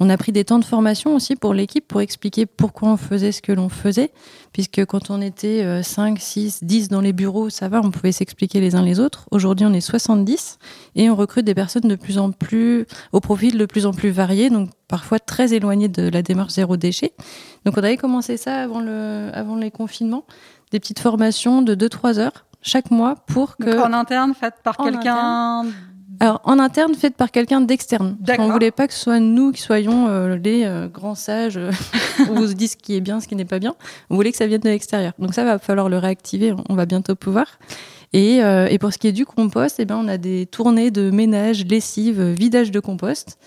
On 0.04 0.11
a 0.11 0.18
pris 0.18 0.32
des 0.32 0.44
temps 0.44 0.58
de 0.58 0.66
formation 0.66 1.14
aussi 1.14 1.34
pour 1.34 1.54
l'équipe 1.54 1.88
pour 1.88 2.02
expliquer 2.02 2.44
pourquoi 2.44 2.90
on 2.90 2.99
faisait 2.99 3.32
ce 3.32 3.40
que 3.40 3.52
l'on 3.52 3.70
faisait, 3.70 4.12
puisque 4.52 4.84
quand 4.84 5.08
on 5.08 5.23
était 5.23 5.82
5, 5.82 6.18
6, 6.20 6.62
10 6.62 6.88
dans 6.90 7.00
les 7.00 7.14
bureaux, 7.14 7.49
ça 7.49 7.70
va, 7.70 7.80
on 7.82 7.90
pouvait 7.90 8.12
s'expliquer 8.12 8.61
les 8.61 8.75
uns 8.75 8.82
les 8.82 9.00
autres. 9.00 9.25
Aujourd'hui, 9.30 9.64
on 9.64 9.73
est 9.73 9.80
70 9.80 10.58
et 10.96 11.08
on 11.08 11.16
recrute 11.16 11.46
des 11.46 11.54
personnes 11.54 11.88
de 11.88 11.94
plus 11.94 12.18
en 12.18 12.32
plus, 12.32 12.84
au 13.12 13.20
profil 13.20 13.56
de 13.56 13.64
plus 13.64 13.87
en 13.87 13.92
plus 13.92 14.11
varié, 14.11 14.50
donc 14.50 14.68
parfois 14.88 15.18
très 15.18 15.54
éloignées 15.54 15.88
de 15.88 16.06
la 16.11 16.20
démarche 16.20 16.52
zéro 16.52 16.76
déchet. 16.76 17.14
Donc 17.64 17.78
on 17.78 17.82
avait 17.82 17.96
commencé 17.96 18.37
ça 18.37 18.56
avant, 18.56 18.80
le, 18.80 19.30
avant 19.32 19.56
les 19.56 19.70
confinements, 19.70 20.26
des 20.70 20.80
petites 20.80 20.99
formations 20.99 21.62
de 21.62 21.75
2-3 21.75 22.18
heures 22.18 22.44
chaque 22.61 22.90
mois 22.90 23.14
pour 23.26 23.56
que... 23.56 23.70
Donc 23.70 23.87
en 23.87 23.94
interne, 23.94 24.34
faites 24.34 24.56
par 24.62 24.76
quelqu'un 24.76 25.64
alors, 26.21 26.40
en 26.44 26.59
interne, 26.59 26.94
fait 26.94 27.14
par 27.14 27.30
quelqu'un 27.30 27.61
d'externe. 27.61 28.16
On 28.38 28.47
ne 28.47 28.52
voulait 28.52 28.71
pas 28.71 28.87
que 28.87 28.94
ce 28.94 29.00
soit 29.00 29.21
nous 29.21 29.52
qui 29.52 29.61
soyons 29.61 30.09
euh, 30.09 30.37
les 30.37 30.64
euh, 30.64 30.88
grands 30.88 31.14
sages 31.14 31.56
euh, 31.56 31.71
où 32.28 32.33
on 32.33 32.47
se 32.47 32.52
dit 32.52 32.68
ce 32.68 32.76
qui 32.76 32.94
est 32.94 33.00
bien, 33.00 33.21
ce 33.21 33.28
qui 33.28 33.37
n'est 33.37 33.44
pas 33.44 33.59
bien. 33.59 33.75
On 34.11 34.14
voulait 34.14 34.30
que 34.30 34.37
ça 34.37 34.47
vienne 34.47 34.61
de 34.61 34.68
l'extérieur. 34.68 35.12
Donc 35.18 35.35
ça 35.35 35.44
va 35.44 35.59
falloir 35.59 35.88
le 35.88 35.99
réactiver. 35.99 36.54
On 36.68 36.75
va 36.75 36.87
bientôt 36.87 37.14
pouvoir. 37.14 37.59
Et, 38.12 38.37
et 38.37 38.78
pour 38.78 38.92
ce 38.92 38.99
qui 38.99 39.09
est 39.09 39.12
du 39.12 39.26
compost, 39.26 39.80
eh 39.80 39.85
ben, 39.87 39.97
on 39.97 40.06
a 40.06 40.18
des 40.18 40.47
tournées 40.47 40.92
de 40.92 41.11
ménage, 41.11 41.64
lessive, 41.64 42.23
vidage 42.23 42.71
de 42.71 42.78
compost. 42.78 43.38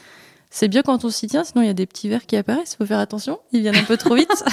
C'est 0.59 0.69
bien 0.69 0.81
quand 0.81 1.05
on 1.05 1.11
s'y 1.11 1.27
tient, 1.27 1.43
sinon 1.43 1.61
il 1.61 1.67
y 1.67 1.69
a 1.69 1.75
des 1.75 1.85
petits 1.85 2.09
vers 2.09 2.25
qui 2.25 2.35
apparaissent. 2.35 2.73
Il 2.73 2.77
faut 2.77 2.87
faire 2.87 2.97
attention, 2.97 3.37
ils 3.51 3.61
viennent 3.61 3.75
un 3.75 3.83
peu 3.83 3.95
trop 3.95 4.15
vite. 4.15 4.43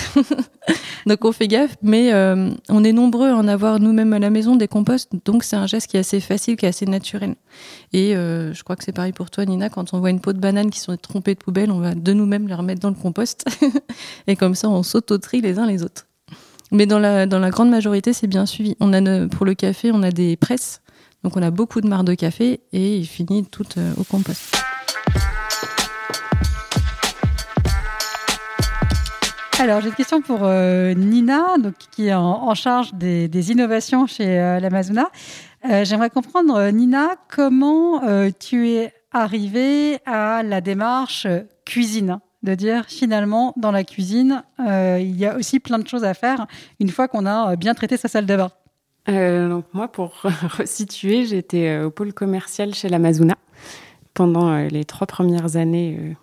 donc 1.06 1.24
on 1.24 1.32
fait 1.32 1.48
gaffe, 1.48 1.78
mais 1.80 2.12
euh, 2.12 2.50
on 2.68 2.84
est 2.84 2.92
nombreux 2.92 3.30
à 3.30 3.34
en 3.34 3.48
avoir 3.48 3.80
nous-mêmes 3.80 4.12
à 4.12 4.18
la 4.18 4.28
maison 4.28 4.54
des 4.54 4.68
composts, 4.68 5.12
donc 5.24 5.44
c'est 5.44 5.56
un 5.56 5.66
geste 5.66 5.86
qui 5.86 5.96
est 5.96 6.00
assez 6.00 6.20
facile, 6.20 6.56
qui 6.56 6.66
est 6.66 6.68
assez 6.68 6.84
naturel. 6.84 7.36
Et 7.94 8.14
euh, 8.14 8.52
je 8.52 8.62
crois 8.64 8.76
que 8.76 8.84
c'est 8.84 8.92
pareil 8.92 9.14
pour 9.14 9.30
toi, 9.30 9.46
Nina. 9.46 9.70
Quand 9.70 9.94
on 9.94 9.98
voit 9.98 10.10
une 10.10 10.20
peau 10.20 10.34
de 10.34 10.38
banane 10.38 10.68
qui 10.68 10.78
sont 10.78 10.94
trompées 10.98 11.32
de 11.32 11.38
poubelle, 11.38 11.70
on 11.70 11.78
va 11.78 11.94
de 11.94 12.12
nous-mêmes 12.12 12.48
les 12.48 12.54
remettre 12.54 12.82
dans 12.82 12.90
le 12.90 12.96
compost. 12.96 13.46
et 14.26 14.36
comme 14.36 14.54
ça, 14.54 14.68
on 14.68 14.82
saute 14.82 15.10
au 15.10 15.18
les 15.32 15.58
uns 15.58 15.66
les 15.66 15.82
autres. 15.82 16.04
Mais 16.70 16.84
dans 16.84 16.98
la, 16.98 17.24
dans 17.24 17.38
la 17.38 17.48
grande 17.48 17.70
majorité, 17.70 18.12
c'est 18.12 18.26
bien 18.26 18.44
suivi. 18.44 18.76
On 18.78 18.92
a, 18.92 19.26
pour 19.28 19.46
le 19.46 19.54
café, 19.54 19.90
on 19.90 20.02
a 20.02 20.10
des 20.10 20.36
presses. 20.36 20.82
Donc 21.22 21.38
on 21.38 21.42
a 21.42 21.50
beaucoup 21.50 21.80
de 21.80 21.88
marre 21.88 22.04
de 22.04 22.12
café 22.12 22.60
et 22.74 22.98
il 22.98 23.06
finit 23.06 23.46
tout 23.46 23.64
euh, 23.78 23.94
au 23.96 24.04
compost. 24.04 24.54
Alors, 29.60 29.80
j'ai 29.80 29.88
une 29.88 29.94
question 29.94 30.20
pour 30.20 30.40
euh, 30.42 30.94
Nina, 30.94 31.58
donc, 31.58 31.74
qui 31.92 32.08
est 32.08 32.14
en, 32.14 32.54
charge 32.54 32.92
des, 32.94 33.52
innovations 33.52 34.06
chez 34.06 34.40
euh, 34.40 34.58
l'Amazona. 34.58 35.10
Euh, 35.70 35.84
j'aimerais 35.84 36.10
comprendre, 36.10 36.70
Nina, 36.70 37.14
comment 37.28 38.02
tu 38.40 38.68
es 38.70 38.92
arrivée 39.12 39.98
à 40.06 40.42
la 40.42 40.60
démarche 40.60 41.26
cuisine? 41.64 42.18
De 42.42 42.54
dire 42.54 42.84
finalement 42.88 43.54
dans 43.56 43.70
la 43.70 43.84
cuisine, 43.84 44.42
il 44.58 45.16
y 45.16 45.24
a 45.24 45.34
aussi 45.34 45.60
plein 45.60 45.78
de 45.78 45.88
choses 45.88 46.04
à 46.04 46.12
faire 46.12 46.46
une 46.78 46.90
fois 46.90 47.08
qu'on 47.08 47.24
a 47.24 47.56
bien 47.56 47.72
traité 47.72 47.96
sa 47.96 48.08
salle 48.08 48.26
de 48.26 48.36
bain. 48.36 48.50
moi, 49.72 49.88
pour 49.88 50.20
resituer, 50.58 51.24
j'étais 51.24 51.78
au 51.78 51.90
pôle 51.90 52.12
commercial 52.12 52.74
chez 52.74 52.90
l'Amazona 52.90 53.36
pendant 54.12 54.58
les 54.58 54.84
trois 54.84 55.06
premières 55.06 55.56
années 55.56 56.16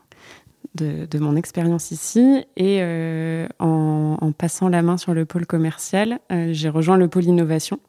de, 0.76 1.20
mon 1.20 1.36
expérience 1.36 1.92
ici. 1.92 2.44
Et 2.58 2.80
euh, 2.82 3.48
en, 3.60 4.32
passant 4.38 4.70
la 4.70 4.82
main 4.82 4.98
sur 4.98 5.14
le 5.14 5.26
pôle 5.26 5.46
commercial, 5.46 6.20
euh, 6.32 6.50
j'ai 6.52 6.70
rejoint 6.70 6.98
le 6.98 7.08
pôle 7.08 7.26
innovation, 7.26 7.80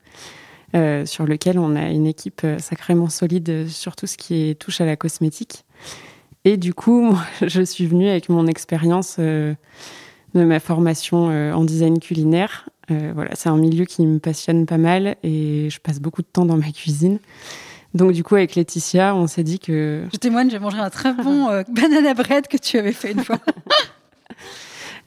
euh, 0.75 1.07
sur 1.07 1.26
lequel 1.26 1.59
on 1.59 1.76
a 1.76 1.91
une 1.91 2.07
équipe 2.07 2.47
sacrément 2.59 3.09
solide 3.09 3.69
sur 3.69 3.97
tout 3.97 4.07
ce 4.07 4.17
qui 4.17 4.57
touche 4.59 4.81
à 4.81 4.87
la 4.87 4.97
cosmétique. 4.97 5.64
Et 6.45 6.57
du 6.57 6.75
coup, 6.75 7.17
je 7.47 7.62
suis 7.62 7.87
venue 7.87 8.09
avec 8.09 8.29
mon 8.29 8.47
expérience 8.47 9.19
de 9.19 9.57
ma 10.35 10.61
formation 10.61 11.26
en 11.26 11.64
design 11.64 11.99
culinaire. 12.00 12.69
voilà, 12.88 13.31
c'est 13.35 13.49
un 13.49 13.57
milieu 13.57 13.85
qui 13.85 14.07
me 14.07 14.19
passionne 14.19 14.67
pas 14.67 14.79
mal 14.79 15.17
et 15.23 15.69
je 15.71 15.79
passe 15.79 16.00
beaucoup 16.00 16.23
de 16.23 16.26
temps 16.26 16.45
dans 16.45 16.57
ma 16.57 16.71
cuisine. 16.73 17.19
Donc 17.94 18.12
du 18.12 18.25
coup, 18.25 18.37
avec 18.37 18.54
Laetitia, 18.54 19.14
on 19.14 19.26
s'est 19.26 19.42
dit 19.42 19.58
que... 19.58 20.04
Je 20.12 20.18
témoigne, 20.18 20.50
j'ai 20.50 20.58
mangé 20.58 20.78
un 20.78 20.90
très 20.90 21.12
bon 21.12 21.49
euh, 21.50 21.62
banana 21.68 22.14
bread 22.14 22.49
que 22.49 22.56
tu 22.56 22.78
avais 22.78 22.92
fait 22.92 23.12
une 23.12 23.22
fois. 23.22 23.38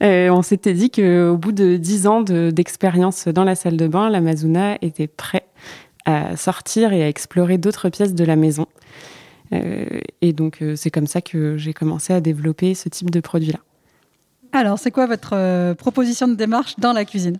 on 0.00 0.42
s'était 0.42 0.74
dit 0.74 0.90
qu'au 0.90 1.36
bout 1.36 1.52
de 1.52 1.76
dix 1.76 2.06
ans 2.06 2.22
d'expérience 2.22 3.28
dans 3.28 3.44
la 3.44 3.54
salle 3.54 3.76
de 3.76 3.88
bain, 3.88 4.08
l'Amazona 4.08 4.78
était 4.82 5.08
prêt 5.08 5.46
à 6.04 6.36
sortir 6.36 6.92
et 6.92 7.02
à 7.02 7.08
explorer 7.08 7.58
d'autres 7.58 7.88
pièces 7.88 8.14
de 8.14 8.24
la 8.24 8.36
maison. 8.36 8.66
Euh, 9.52 10.00
et 10.22 10.32
donc 10.32 10.60
euh, 10.60 10.74
c'est 10.76 10.90
comme 10.90 11.06
ça 11.06 11.20
que 11.20 11.56
j'ai 11.56 11.72
commencé 11.72 12.12
à 12.12 12.20
développer 12.20 12.74
ce 12.74 12.88
type 12.88 13.10
de 13.10 13.20
produit-là. 13.20 13.60
Alors, 14.52 14.78
c'est 14.78 14.90
quoi 14.90 15.06
votre 15.06 15.74
proposition 15.74 16.28
de 16.28 16.34
démarche 16.34 16.76
dans 16.78 16.92
la 16.92 17.04
cuisine? 17.04 17.38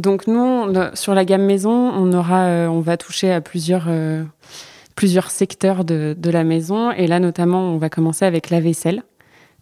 Donc 0.00 0.26
nous, 0.26 0.72
sur 0.94 1.14
la 1.14 1.24
gamme 1.24 1.44
maison, 1.44 1.70
on 1.70 2.12
aura, 2.12 2.44
euh, 2.44 2.66
on 2.66 2.80
va 2.80 2.96
toucher 2.96 3.32
à 3.32 3.40
plusieurs, 3.40 3.86
euh, 3.88 4.24
plusieurs 4.94 5.30
secteurs 5.30 5.84
de, 5.84 6.14
de, 6.16 6.30
la 6.30 6.44
maison. 6.44 6.90
Et 6.92 7.06
là, 7.06 7.20
notamment, 7.20 7.72
on 7.72 7.78
va 7.78 7.88
commencer 7.88 8.24
avec 8.24 8.50
la 8.50 8.60
vaisselle. 8.60 9.02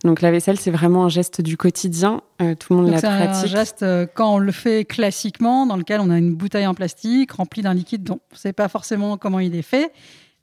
Donc 0.04 0.20
la 0.20 0.30
vaisselle, 0.30 0.58
c'est 0.58 0.70
vraiment 0.70 1.06
un 1.06 1.08
geste 1.08 1.40
du 1.40 1.56
quotidien. 1.56 2.20
Euh, 2.42 2.54
tout 2.54 2.74
le 2.74 2.80
monde 2.80 2.90
la 2.90 3.00
pratique. 3.00 3.48
C'est 3.48 3.56
un 3.56 3.58
geste 3.58 3.84
quand 4.14 4.34
on 4.34 4.38
le 4.38 4.52
fait 4.52 4.84
classiquement, 4.84 5.66
dans 5.66 5.76
lequel 5.76 6.00
on 6.00 6.10
a 6.10 6.18
une 6.18 6.34
bouteille 6.34 6.66
en 6.66 6.74
plastique 6.74 7.32
remplie 7.32 7.62
d'un 7.62 7.74
liquide 7.74 8.02
dont 8.02 8.20
on 8.30 8.34
ne 8.34 8.38
sait 8.38 8.52
pas 8.52 8.68
forcément 8.68 9.16
comment 9.16 9.38
il 9.38 9.56
est 9.56 9.62
fait, 9.62 9.92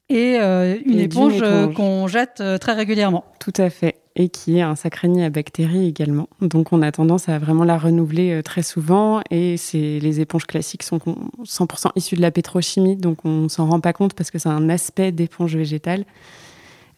et 0.10 0.38
une 0.38 1.00
éponge 1.00 1.44
qu'on 1.76 2.08
jette 2.08 2.44
très 2.60 2.74
régulièrement. 2.74 3.24
Tout 3.40 3.54
à 3.58 3.70
fait 3.70 4.01
et 4.16 4.30
qui 4.30 4.58
est 4.58 4.62
un 4.62 4.76
sacré 4.76 5.08
nid 5.08 5.24
à 5.24 5.30
bactéries 5.30 5.88
également. 5.88 6.28
Donc 6.42 6.74
on 6.74 6.82
a 6.82 6.92
tendance 6.92 7.30
à 7.30 7.40
vraiment 7.40 7.64
la 7.64 7.78
renouveler 7.78 8.32
euh, 8.32 8.42
très 8.42 8.64
souvent 8.64 9.22
et 9.30 9.56
les 9.74 10.20
éponges 10.20 10.46
classiques 10.46 10.84
sont 10.84 11.00
100% 11.44 11.92
issues 11.96 12.16
de 12.16 12.22
la 12.22 12.32
pétrochimie, 12.32 12.98
donc 12.98 13.24
on 13.24 13.48
s'en 13.48 13.68
rend 13.68 13.80
pas 13.80 13.94
compte 13.94 14.14
parce 14.14 14.32
que 14.32 14.40
c'est 14.40 14.50
un 14.50 14.70
aspect 14.70 15.12
d'éponge 15.12 15.56
végétale, 15.56 16.06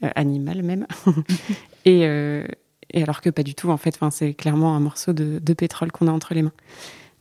euh, 0.03 0.09
animale 0.15 0.63
même. 0.63 0.87
Euh, 1.85 2.47
et, 2.93 3.03
alors 3.03 3.19
que 3.19 3.29
pas 3.29 3.43
du 3.43 3.55
tout 3.55 3.69
en 3.69 3.75
fait, 3.75 3.99
c'est 4.11 4.33
clairement 4.33 4.73
un 4.73 4.79
morceau 4.79 5.11
de, 5.11 5.53
pétrole 5.53 5.91
qu'on 5.91 6.07
a 6.07 6.11
entre 6.11 6.33
les 6.33 6.41
mains. 6.41 6.53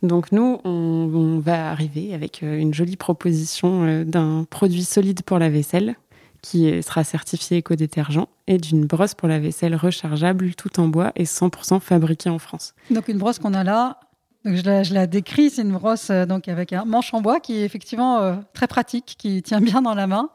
Donc 0.05 0.31
nous, 0.31 0.61
on 0.63 1.41
va 1.41 1.73
arriver 1.73 2.15
avec 2.15 2.43
une 2.43 2.73
jolie 2.73 2.95
proposition 2.95 4.05
d'un 4.05 4.47
produit 4.49 4.85
solide 4.85 5.23
pour 5.23 5.41
la 5.41 5.51
vaisselle 5.51 5.97
qui 6.43 6.83
sera 6.83 7.05
certifié 7.05 7.59
éco-détergent, 7.59 8.27
et 8.47 8.59
d'une 8.59 8.85
brosse 8.85 9.15
pour 9.15 9.29
la 9.29 9.39
vaisselle 9.39 9.77
rechargeable, 9.77 10.55
tout 10.55 10.81
en 10.81 10.89
bois 10.89 11.13
et 11.17 11.25
100% 11.25 11.81
fabriquée 11.81 12.31
en 12.31 12.39
France. 12.39 12.75
Donc 12.91 13.09
une 13.09 13.19
brosse 13.19 13.39
qu'on 13.39 13.55
a 13.55 13.65
là, 13.65 14.01
donc 14.45 14.57
je, 14.57 14.63
la, 14.65 14.83
je 14.83 14.93
la 14.93 15.07
décris, 15.07 15.51
c'est 15.51 15.63
une 15.63 15.73
brosse 15.73 16.11
euh, 16.11 16.27
donc 16.27 16.49
avec 16.49 16.73
un 16.73 16.85
manche 16.85 17.15
en 17.15 17.21
bois 17.21 17.39
qui 17.39 17.59
est 17.59 17.65
effectivement 17.65 18.19
euh, 18.19 18.35
très 18.55 18.67
pratique, 18.67 19.15
qui 19.17 19.41
tient 19.43 19.61
bien 19.61 19.83
dans 19.83 19.95
la 19.95 20.09
main, 20.09 20.31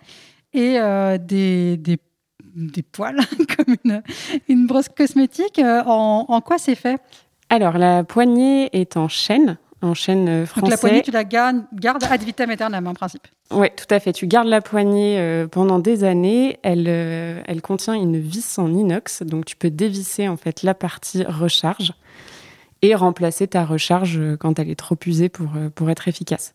et 0.54 0.80
euh, 0.80 1.18
des, 1.18 1.76
des, 1.76 2.00
des, 2.56 2.84
poils, 2.84 3.20
comme 3.58 3.76
une, 3.84 4.02
une, 4.48 4.66
brosse 4.66 4.88
cosmétique. 4.90 5.60
En, 5.60 6.26
en 6.28 6.42
quoi 6.42 6.58
c'est 6.58 6.76
fait? 6.76 7.02
Alors 7.50 7.78
la 7.78 8.06
poignée 8.06 8.70
est 8.72 8.96
en 8.96 9.10
chêne, 9.10 9.58
en 9.82 9.94
chêne 9.94 10.46
français. 10.46 10.62
Donc 10.62 10.70
la 10.72 10.78
poignée, 10.78 11.02
tu 11.02 11.12
la 11.12 11.24
gardes, 11.24 11.66
ad 12.10 12.24
vitam 12.24 12.50
aeternam 12.50 12.88
en 12.88 12.94
principe. 12.94 13.28
Oui, 13.52 13.68
tout 13.76 13.94
à 13.94 14.00
fait. 14.00 14.14
Tu 14.14 14.28
gardes 14.28 14.48
la 14.48 14.62
poignée 14.62 15.20
euh, 15.20 15.48
pendant 15.48 15.80
des 15.80 16.04
années. 16.04 16.58
Elle, 16.64 16.86
euh, 16.88 17.42
elle 17.46 17.62
contient 17.62 17.94
une 17.94 18.20
vis 18.20 18.60
en 18.60 18.74
inox, 18.74 19.24
donc 19.24 19.46
tu 19.46 19.56
peux 19.56 19.70
dévisser 19.70 20.28
en 20.28 20.38
fait 20.38 20.64
la 20.64 20.74
partie 20.74 21.24
recharge 21.24 21.94
et 22.82 22.94
remplacer 22.96 23.48
ta 23.48 23.66
recharge 23.66 24.18
euh, 24.18 24.38
quand 24.38 24.60
elle 24.60 24.70
est 24.70 24.76
trop 24.76 24.98
usée 25.06 25.30
pour, 25.30 25.50
pour 25.76 25.90
être 25.90 26.08
efficace. 26.08 26.54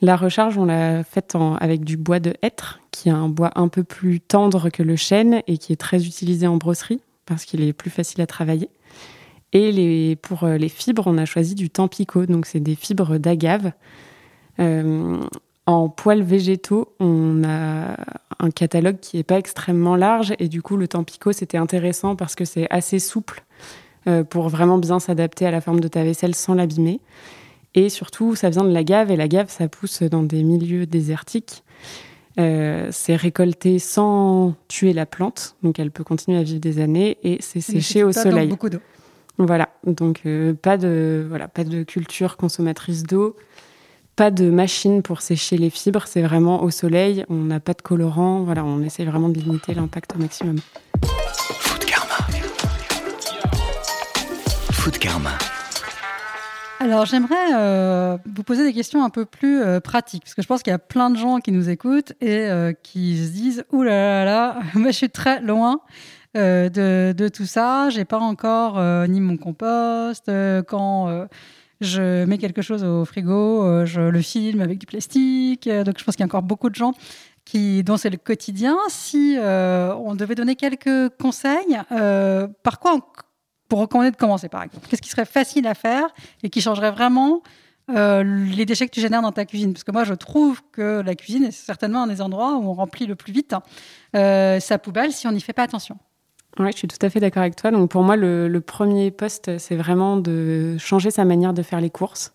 La 0.00 0.16
recharge, 0.16 0.56
on 0.56 0.66
l'a 0.66 1.02
faite 1.02 1.36
avec 1.60 1.82
du 1.82 1.96
bois 1.96 2.20
de 2.20 2.34
hêtre, 2.42 2.80
qui 2.92 3.08
est 3.08 3.12
un 3.12 3.28
bois 3.28 3.50
un 3.56 3.66
peu 3.66 3.82
plus 3.82 4.20
tendre 4.20 4.70
que 4.70 4.84
le 4.84 4.94
chêne 4.94 5.42
et 5.48 5.58
qui 5.58 5.72
est 5.72 5.76
très 5.76 6.06
utilisé 6.06 6.46
en 6.46 6.56
brosserie 6.56 7.00
parce 7.26 7.44
qu'il 7.44 7.62
est 7.62 7.72
plus 7.72 7.90
facile 7.90 8.20
à 8.22 8.26
travailler. 8.26 8.70
Et 9.52 9.72
les, 9.72 10.16
pour 10.16 10.44
euh, 10.44 10.56
les 10.56 10.68
fibres, 10.68 11.04
on 11.06 11.16
a 11.18 11.24
choisi 11.24 11.54
du 11.54 11.70
tampico, 11.70 12.26
donc 12.26 12.46
c'est 12.46 12.60
des 12.60 12.74
fibres 12.74 13.18
d'agave. 13.18 13.72
Euh, 14.60 15.24
en 15.66 15.88
poils 15.88 16.22
végétaux, 16.22 16.94
on 17.00 17.44
a 17.44 17.96
un 18.40 18.50
catalogue 18.50 18.98
qui 19.00 19.16
n'est 19.16 19.22
pas 19.22 19.38
extrêmement 19.38 19.96
large 19.96 20.34
et 20.38 20.48
du 20.48 20.62
coup 20.62 20.76
le 20.76 20.88
tampico 20.88 21.32
c'était 21.32 21.58
intéressant 21.58 22.16
parce 22.16 22.34
que 22.34 22.44
c'est 22.44 22.66
assez 22.70 22.98
souple 22.98 23.44
euh, 24.06 24.24
pour 24.24 24.48
vraiment 24.48 24.78
bien 24.78 24.98
s'adapter 24.98 25.46
à 25.46 25.50
la 25.50 25.60
forme 25.60 25.80
de 25.80 25.88
ta 25.88 26.04
vaisselle 26.04 26.34
sans 26.34 26.54
l'abîmer. 26.54 27.00
Et 27.74 27.90
surtout, 27.90 28.34
ça 28.34 28.48
vient 28.48 28.64
de 28.64 28.72
l'agave 28.72 29.10
et 29.10 29.16
l'agave 29.16 29.50
ça 29.50 29.68
pousse 29.68 30.02
dans 30.02 30.22
des 30.22 30.42
milieux 30.42 30.86
désertiques. 30.86 31.64
c'est 32.36 33.16
récolté 33.16 33.78
sans 33.78 34.54
tuer 34.68 34.92
la 34.92 35.06
plante, 35.06 35.56
donc 35.62 35.78
elle 35.78 35.90
peut 35.90 36.04
continuer 36.04 36.38
à 36.38 36.42
vivre 36.42 36.60
des 36.60 36.80
années 36.80 37.18
et 37.22 37.38
c'est 37.40 37.60
séché 37.60 38.04
au 38.04 38.12
soleil. 38.12 38.48
Beaucoup 38.48 38.70
d'eau. 38.70 38.80
Voilà, 39.40 39.68
donc 39.86 40.22
euh, 40.26 40.52
pas, 40.52 40.76
de, 40.76 41.24
voilà, 41.28 41.46
pas 41.46 41.62
de 41.62 41.84
culture 41.84 42.36
consommatrice 42.36 43.04
d'eau, 43.04 43.36
pas 44.16 44.32
de 44.32 44.50
machine 44.50 45.00
pour 45.00 45.20
sécher 45.20 45.56
les 45.56 45.70
fibres, 45.70 46.08
c'est 46.08 46.22
vraiment 46.22 46.64
au 46.64 46.70
soleil, 46.70 47.24
on 47.28 47.44
n'a 47.44 47.60
pas 47.60 47.74
de 47.74 47.82
colorant, 47.82 48.40
voilà, 48.40 48.64
on 48.64 48.82
essaie 48.82 49.04
vraiment 49.04 49.28
de 49.28 49.38
limiter 49.38 49.74
l'impact 49.74 50.16
au 50.16 50.18
maximum. 50.18 50.56
Food 51.04 51.84
Karma. 51.84 52.16
Food 54.72 54.98
Karma. 54.98 55.38
Alors 56.80 57.06
j'aimerais 57.06 57.54
euh, 57.54 58.18
vous 58.34 58.42
poser 58.42 58.64
des 58.64 58.72
questions 58.72 59.04
un 59.04 59.10
peu 59.10 59.24
plus 59.24 59.62
euh, 59.62 59.78
pratiques, 59.78 60.24
parce 60.24 60.34
que 60.34 60.42
je 60.42 60.48
pense 60.48 60.64
qu'il 60.64 60.72
y 60.72 60.74
a 60.74 60.80
plein 60.80 61.10
de 61.10 61.16
gens 61.16 61.38
qui 61.38 61.52
nous 61.52 61.70
écoutent 61.70 62.12
et 62.20 62.48
qui 62.82 63.24
se 63.24 63.30
disent 63.30 63.64
«Ouh 63.70 63.84
là 63.84 63.92
là 63.92 64.24
là, 64.24 64.58
moi 64.74 64.90
je 64.90 64.96
suis 64.96 65.10
très 65.10 65.40
loin». 65.40 65.80
Euh, 66.36 67.12
de, 67.12 67.28
tout 67.28 67.46
ça. 67.46 67.90
J'ai 67.90 68.04
pas 68.04 68.18
encore 68.18 68.78
euh, 68.78 69.06
ni 69.06 69.20
mon 69.20 69.36
compost. 69.36 70.28
Euh, 70.28 70.62
quand 70.62 71.26
je 71.80 72.24
mets 72.24 72.38
quelque 72.38 72.62
chose 72.62 72.84
au 72.84 73.04
frigo, 73.04 73.86
je 73.86 74.00
le 74.00 74.20
filme 74.20 74.60
avec 74.60 74.78
du 74.78 74.86
plastique. 74.86 75.68
donc 75.68 75.98
je 75.98 76.04
pense 76.04 76.16
qu'il 76.16 76.22
y 76.22 76.24
a 76.24 76.26
encore 76.26 76.42
beaucoup 76.42 76.70
de 76.70 76.74
gens 76.74 76.92
qui, 77.44 77.82
dont 77.84 77.96
c'est 77.96 78.10
le 78.10 78.16
quotidien. 78.16 78.76
Si 78.88 79.36
on 79.38 80.14
devait 80.14 80.34
donner 80.34 80.56
quelques 80.56 81.08
conseils, 81.20 81.78
par 82.62 82.80
quoi 82.80 82.98
pour 83.68 83.80
recommander 83.80 84.10
de 84.10 84.16
commencer 84.16 84.48
par 84.48 84.62
exemple? 84.62 84.88
Qu'est-ce 84.88 85.02
qui 85.02 85.10
serait 85.10 85.26
facile 85.26 85.66
à 85.66 85.74
faire 85.74 86.08
et 86.42 86.50
qui 86.50 86.60
changerait 86.60 86.90
vraiment 86.90 87.42
les 87.88 88.66
déchets 88.66 88.86
que 88.86 88.92
tu 88.92 89.00
génères 89.00 89.22
dans 89.22 89.30
ta 89.30 89.44
cuisine? 89.44 89.72
Parce 89.72 89.84
que 89.84 89.92
moi, 89.92 90.02
je 90.02 90.14
trouve 90.14 90.60
que 90.72 91.00
la 91.00 91.14
cuisine 91.14 91.44
est 91.44 91.52
certainement 91.52 92.02
un 92.02 92.06
des 92.08 92.20
endroits 92.20 92.56
où 92.56 92.68
on 92.68 92.74
remplit 92.74 93.06
le 93.06 93.14
plus 93.14 93.32
vite 93.32 93.54
sa 94.14 94.78
poubelle 94.78 95.12
si 95.12 95.28
on 95.28 95.32
n'y 95.32 95.40
fait 95.40 95.52
pas 95.52 95.62
attention. 95.62 95.96
Oui, 96.58 96.70
je 96.72 96.78
suis 96.78 96.88
tout 96.88 96.98
à 97.02 97.10
fait 97.10 97.20
d'accord 97.20 97.42
avec 97.42 97.56
toi. 97.56 97.70
Donc 97.70 97.90
pour 97.90 98.02
moi, 98.02 98.16
le, 98.16 98.60
premier 98.60 99.10
poste, 99.10 99.58
c'est 99.58 99.76
vraiment 99.76 100.16
de 100.16 100.76
changer 100.78 101.10
sa 101.10 101.24
manière 101.24 101.54
de 101.54 101.62
faire 101.62 101.80
les 101.80 101.90
courses. 101.90 102.32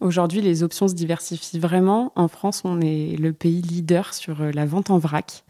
Aujourd'hui, 0.00 0.40
les 0.40 0.62
options 0.62 0.88
se 0.88 0.94
diversifient 0.94 1.58
vraiment. 1.58 2.12
En 2.16 2.28
France, 2.28 2.62
on 2.64 2.80
est 2.80 3.16
le 3.18 3.32
pays 3.32 3.62
leader 3.62 4.12
sur 4.12 4.42
euh, 4.42 4.50
la 4.52 4.66
vente 4.66 4.90
en 4.90 4.98
vrac. 4.98 5.44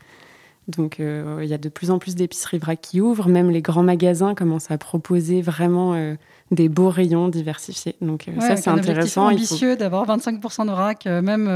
Donc 0.68 0.98
euh, 0.98 1.40
il 1.42 1.48
y 1.48 1.52
a 1.52 1.58
de 1.58 1.68
plus 1.68 1.90
en 1.90 1.98
plus 1.98 2.14
d'épiceries 2.14 2.58
vrac 2.58 2.80
qui 2.80 3.00
ouvrent. 3.00 3.28
Même 3.28 3.50
les 3.50 3.60
grands 3.60 3.82
magasins 3.82 4.34
commencent 4.34 4.70
à 4.70 4.78
proposer 4.78 5.42
vraiment 5.42 5.94
euh, 5.94 6.14
des 6.50 6.68
beaux 6.68 6.88
rayons 6.88 7.28
diversifiés. 7.28 7.96
Donc 8.00 8.26
ça, 8.40 8.56
c'est 8.56 8.70
intéressant. 8.70 9.28
C'est 9.28 9.34
ambitieux 9.34 9.76
d'avoir 9.76 10.06
25% 10.06 10.66
de 10.66 10.70
vrac, 10.70 11.04
même 11.06 11.46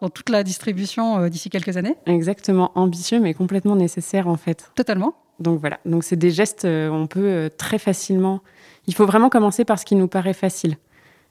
dans 0.00 0.08
toute 0.08 0.30
la 0.30 0.42
distribution 0.42 1.28
d'ici 1.28 1.50
quelques 1.50 1.76
années. 1.76 1.94
Exactement, 2.06 2.72
ambitieux, 2.74 3.20
mais 3.20 3.34
complètement 3.34 3.76
nécessaire 3.76 4.26
en 4.26 4.36
fait. 4.36 4.72
Totalement. 4.74 5.14
Donc 5.38 5.60
voilà, 5.60 5.78
donc 5.84 6.04
c'est 6.04 6.16
des 6.16 6.30
gestes, 6.30 6.64
euh, 6.64 6.88
on 6.88 7.06
peut 7.06 7.20
euh, 7.20 7.48
très 7.48 7.78
facilement. 7.78 8.40
Il 8.86 8.94
faut 8.94 9.06
vraiment 9.06 9.28
commencer 9.28 9.64
par 9.64 9.78
ce 9.78 9.84
qui 9.84 9.94
nous 9.94 10.08
paraît 10.08 10.32
facile. 10.32 10.76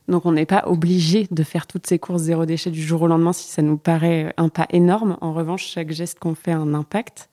Donc 0.07 0.25
on 0.25 0.33
n'est 0.33 0.45
pas 0.45 0.63
obligé 0.67 1.27
de 1.31 1.43
faire 1.43 1.65
toutes 1.65 1.88
ces 1.88 1.97
courses 1.97 2.24
zéro 2.24 2.45
déchet 2.45 2.69
du 2.69 2.81
jour 2.81 3.01
au 3.01 3.07
lendemain 3.07 3.33
si 3.33 3.50
ça 3.50 3.63
nous 3.63 3.77
paraît 3.77 4.33
un 4.38 4.50
pas 4.50 4.67
énorme. 4.69 5.17
En 5.21 5.33
revanche, 5.33 5.65
chaque 5.65 5.91
geste 5.91 6.19
qu'on 6.19 6.35
fait 6.35 6.51
a 6.51 6.57
un 6.57 6.75
impact. 6.75 7.29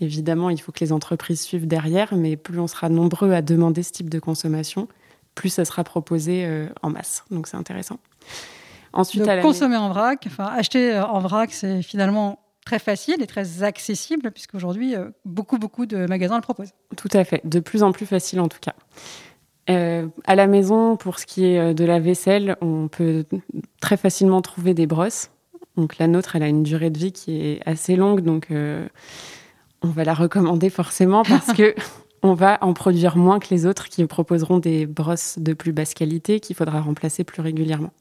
Évidemment, 0.00 0.50
il 0.50 0.60
faut 0.60 0.72
que 0.72 0.80
les 0.80 0.92
entreprises 0.92 1.40
suivent 1.40 1.68
derrière, 1.68 2.14
mais 2.16 2.36
plus 2.36 2.58
on 2.58 2.66
sera 2.66 2.88
nombreux 2.88 3.32
à 3.32 3.42
demander 3.42 3.82
ce 3.82 3.92
type 3.92 4.10
de 4.10 4.18
consommation, 4.18 4.88
plus 5.34 5.50
ça 5.50 5.64
sera 5.64 5.84
proposé 5.84 6.44
euh, 6.44 6.68
en 6.82 6.90
masse. 6.90 7.24
Donc 7.30 7.46
c'est 7.46 7.56
intéressant. 7.56 7.98
Ensuite, 8.92 9.24
consommer 9.42 9.76
en 9.76 9.90
vrac, 9.90 10.24
enfin 10.26 10.46
acheter 10.46 10.98
en 10.98 11.20
vrac, 11.20 11.52
c'est 11.52 11.82
finalement 11.82 12.40
très 12.66 12.78
facile 12.78 13.22
et 13.22 13.26
très 13.26 13.62
accessible, 13.62 14.30
puisqu'aujourd'hui, 14.30 14.94
aujourd'hui 14.94 15.12
beaucoup, 15.24 15.56
beaucoup 15.56 15.86
de 15.86 16.04
magasins 16.06 16.36
le 16.36 16.42
proposent. 16.42 16.74
Tout 16.96 17.08
à 17.12 17.24
fait, 17.24 17.40
de 17.46 17.60
plus 17.60 17.82
en 17.82 17.92
plus 17.92 18.04
facile 18.04 18.40
en 18.40 18.48
tout 18.48 18.58
cas. 18.60 18.74
Euh, 19.68 20.06
à 20.24 20.34
la 20.34 20.46
maison, 20.46 20.96
pour 20.96 21.18
ce 21.18 21.26
qui 21.26 21.44
est 21.44 21.58
euh, 21.58 21.74
de 21.74 21.84
la 21.84 21.98
vaisselle, 21.98 22.56
on 22.60 22.88
peut 22.88 23.24
très 23.80 23.96
facilement 23.96 24.40
trouver 24.40 24.74
des 24.74 24.86
brosses. 24.86 25.30
Donc 25.76 25.98
la 25.98 26.06
nôtre, 26.06 26.36
elle 26.36 26.42
a 26.42 26.48
une 26.48 26.62
durée 26.62 26.90
de 26.90 26.98
vie 26.98 27.12
qui 27.12 27.40
est 27.40 27.60
assez 27.66 27.96
longue, 27.96 28.20
donc 28.20 28.50
euh, 28.50 28.86
on 29.82 29.88
va 29.88 30.04
la 30.04 30.14
recommander 30.14 30.70
forcément 30.70 31.22
parce 31.24 31.52
que 31.52 31.74
on 32.22 32.34
va 32.34 32.58
en 32.62 32.72
produire 32.74 33.16
moins 33.16 33.38
que 33.40 33.48
les 33.50 33.66
autres 33.66 33.88
qui 33.88 34.04
proposeront 34.06 34.58
des 34.58 34.86
brosses 34.86 35.38
de 35.38 35.52
plus 35.52 35.72
basse 35.72 35.94
qualité 35.94 36.40
qu'il 36.40 36.56
faudra 36.56 36.80
remplacer 36.80 37.24
plus 37.24 37.42
régulièrement. 37.42 37.92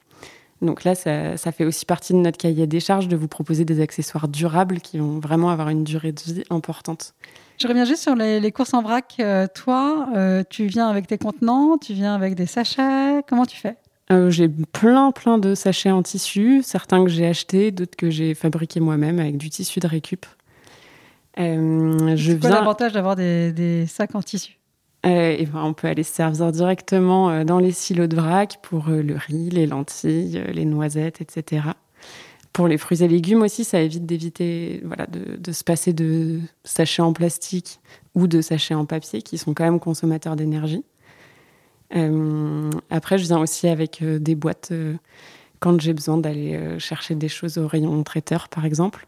Donc 0.62 0.84
là, 0.84 0.96
ça, 0.96 1.52
fait 1.52 1.66
aussi 1.66 1.86
partie 1.86 2.14
de 2.14 2.20
notre 2.20 2.38
cahier 2.38 2.66
des 2.66 2.80
charges 2.80 3.08
de 3.08 3.16
vous 3.16 3.28
proposer 3.28 3.66
des 3.66 3.82
accessoires 3.82 4.28
durables 4.28 4.80
qui 4.80 4.98
vont 4.98 5.20
vraiment 5.20 5.50
avoir 5.50 5.70
une 5.70 5.84
durée 5.84 6.12
de 6.12 6.22
vie 6.22 6.44
importante. 6.50 7.14
Je 7.58 7.68
reviens 7.68 7.86
juste 7.86 8.02
sur 8.02 8.16
les, 8.16 8.52
courses 8.52 8.74
en 8.74 8.82
vrac. 8.82 9.16
Euh, 9.20 9.48
toi, 9.54 10.10
euh, 10.16 10.44
tu 10.50 10.66
viens 10.66 10.88
avec 10.88 11.08
tes 11.08 11.18
contenants, 11.18 11.78
tu 11.78 11.94
viens 11.94 12.16
avec 12.16 12.36
des 12.36 12.46
sachets. 12.46 13.22
Comment 13.28 13.46
tu 13.46 13.58
fais? 13.58 13.76
Euh, 14.12 14.30
J'ai 14.30 14.48
plein, 14.48 15.12
plein 15.12 15.38
de 15.38 15.56
sachets 15.56 15.92
en 15.92 16.04
tissu, 16.04 16.62
certains 16.64 17.04
que 17.04 17.10
j'ai 17.10 17.26
achetés, 17.26 17.72
d'autres 17.72 17.96
que 17.98 18.10
j'ai 18.10 18.34
fabriqués 18.34 18.80
moi-même 18.80 19.20
avec 19.20 19.38
du 19.38 19.50
tissu 19.50 19.80
de 19.80 19.88
récup. 19.88 20.26
C'est 21.38 22.40
quoi 22.40 22.50
l'avantage 22.50 22.94
d'avoir 22.94 23.18
des 23.18 23.86
sacs 23.88 24.16
en 24.16 24.22
tissu? 24.22 24.58
Euh, 25.06 25.46
ben, 25.46 25.64
on 25.64 25.74
peut 25.74 25.88
aller 25.88 26.04
se 26.04 26.14
servir 26.14 26.52
directement 26.52 27.30
euh, 27.30 27.44
dans 27.44 27.60
les 27.60 27.72
silos 27.72 28.08
de 28.08 28.16
vrac 28.16 28.60
pour 28.64 28.90
euh, 28.90 29.04
le 29.04 29.16
riz, 29.16 29.50
les 29.50 29.68
lentilles, 29.68 30.44
les 30.52 30.66
noisettes, 30.66 31.22
etc. 31.22 31.68
Pour 32.54 32.68
les 32.68 32.78
fruits 32.78 33.04
et 33.04 33.08
légumes 33.08 33.44
aussi, 33.44 33.64
ça 33.64 33.82
évite 33.82 34.06
d'éviter 34.06 34.82
voilà, 34.86 35.06
de, 35.08 35.52
se 35.52 35.64
passer 35.64 35.94
de 35.94 36.40
sachets 36.64 37.02
en 37.02 37.14
plastique 37.14 37.80
ou 38.16 38.28
de 38.28 38.42
sachets 38.42 38.74
en 38.74 38.86
papier 38.86 39.22
qui 39.22 39.38
sont 39.38 39.54
quand 39.54 39.66
même 39.66 39.80
consommateurs 39.80 40.36
d'énergie. 40.38 40.84
après, 42.90 43.18
je 43.18 43.26
viens 43.26 43.40
aussi 43.40 43.68
avec 43.68 44.02
des 44.02 44.36
boîtes 44.36 44.72
quand 45.60 45.82
j'ai 45.82 45.94
besoin 45.94 46.18
d'aller 46.18 46.80
chercher 46.80 47.16
des 47.16 47.28
choses 47.28 47.58
au 47.58 47.68
rayon 47.68 48.02
traiteur, 48.04 48.48
par 48.48 48.64
exemple. 48.64 49.06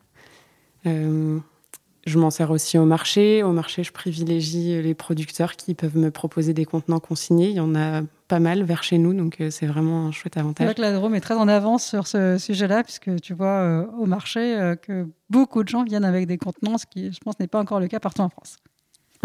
Je 2.08 2.18
m'en 2.18 2.30
sers 2.30 2.52
aussi 2.52 2.78
au 2.78 2.86
marché. 2.86 3.44
Au 3.44 3.52
marché, 3.52 3.84
je 3.84 3.92
privilégie 3.92 4.82
les 4.82 4.94
producteurs 4.94 5.58
qui 5.58 5.74
peuvent 5.74 5.98
me 5.98 6.10
proposer 6.10 6.54
des 6.54 6.64
contenants 6.64 7.02
consignés. 7.02 7.50
Il 7.50 7.56
y 7.58 7.60
en 7.60 7.76
a 7.76 8.02
pas 8.30 8.40
mal 8.40 8.64
vers 8.64 8.82
chez 8.82 8.98
nous, 8.98 9.14
donc 9.14 9.42
euh, 9.42 9.50
c'est 9.52 9.66
vraiment 9.66 10.08
un 10.08 10.12
chouette 10.14 10.38
avantage. 10.38 10.56
C'est 10.60 10.66
vrai 10.66 10.76
que 10.76 10.82
la 10.82 10.94
Drôme 10.94 11.16
est 11.16 11.20
très 11.20 11.34
en 11.34 11.50
avance 11.50 11.86
sur 11.86 12.08
ce 12.08 12.38
sujet-là, 12.38 12.84
puisque 12.84 13.20
tu 13.20 13.34
vois 13.34 13.48
euh, 13.48 13.86
au 14.00 14.06
marché 14.06 14.40
euh, 14.40 14.76
que 14.76 15.06
beaucoup 15.30 15.66
de 15.66 15.68
gens 15.68 15.84
viennent 15.84 16.06
avec 16.06 16.28
des 16.28 16.38
contenants, 16.38 16.78
ce 16.78 16.86
qui, 16.86 17.12
je 17.12 17.20
pense, 17.20 17.38
n'est 17.42 17.48
pas 17.48 17.60
encore 17.60 17.82
le 17.82 17.90
cas 17.90 18.00
partout 18.00 18.22
en 18.22 18.30
France. 18.30 18.56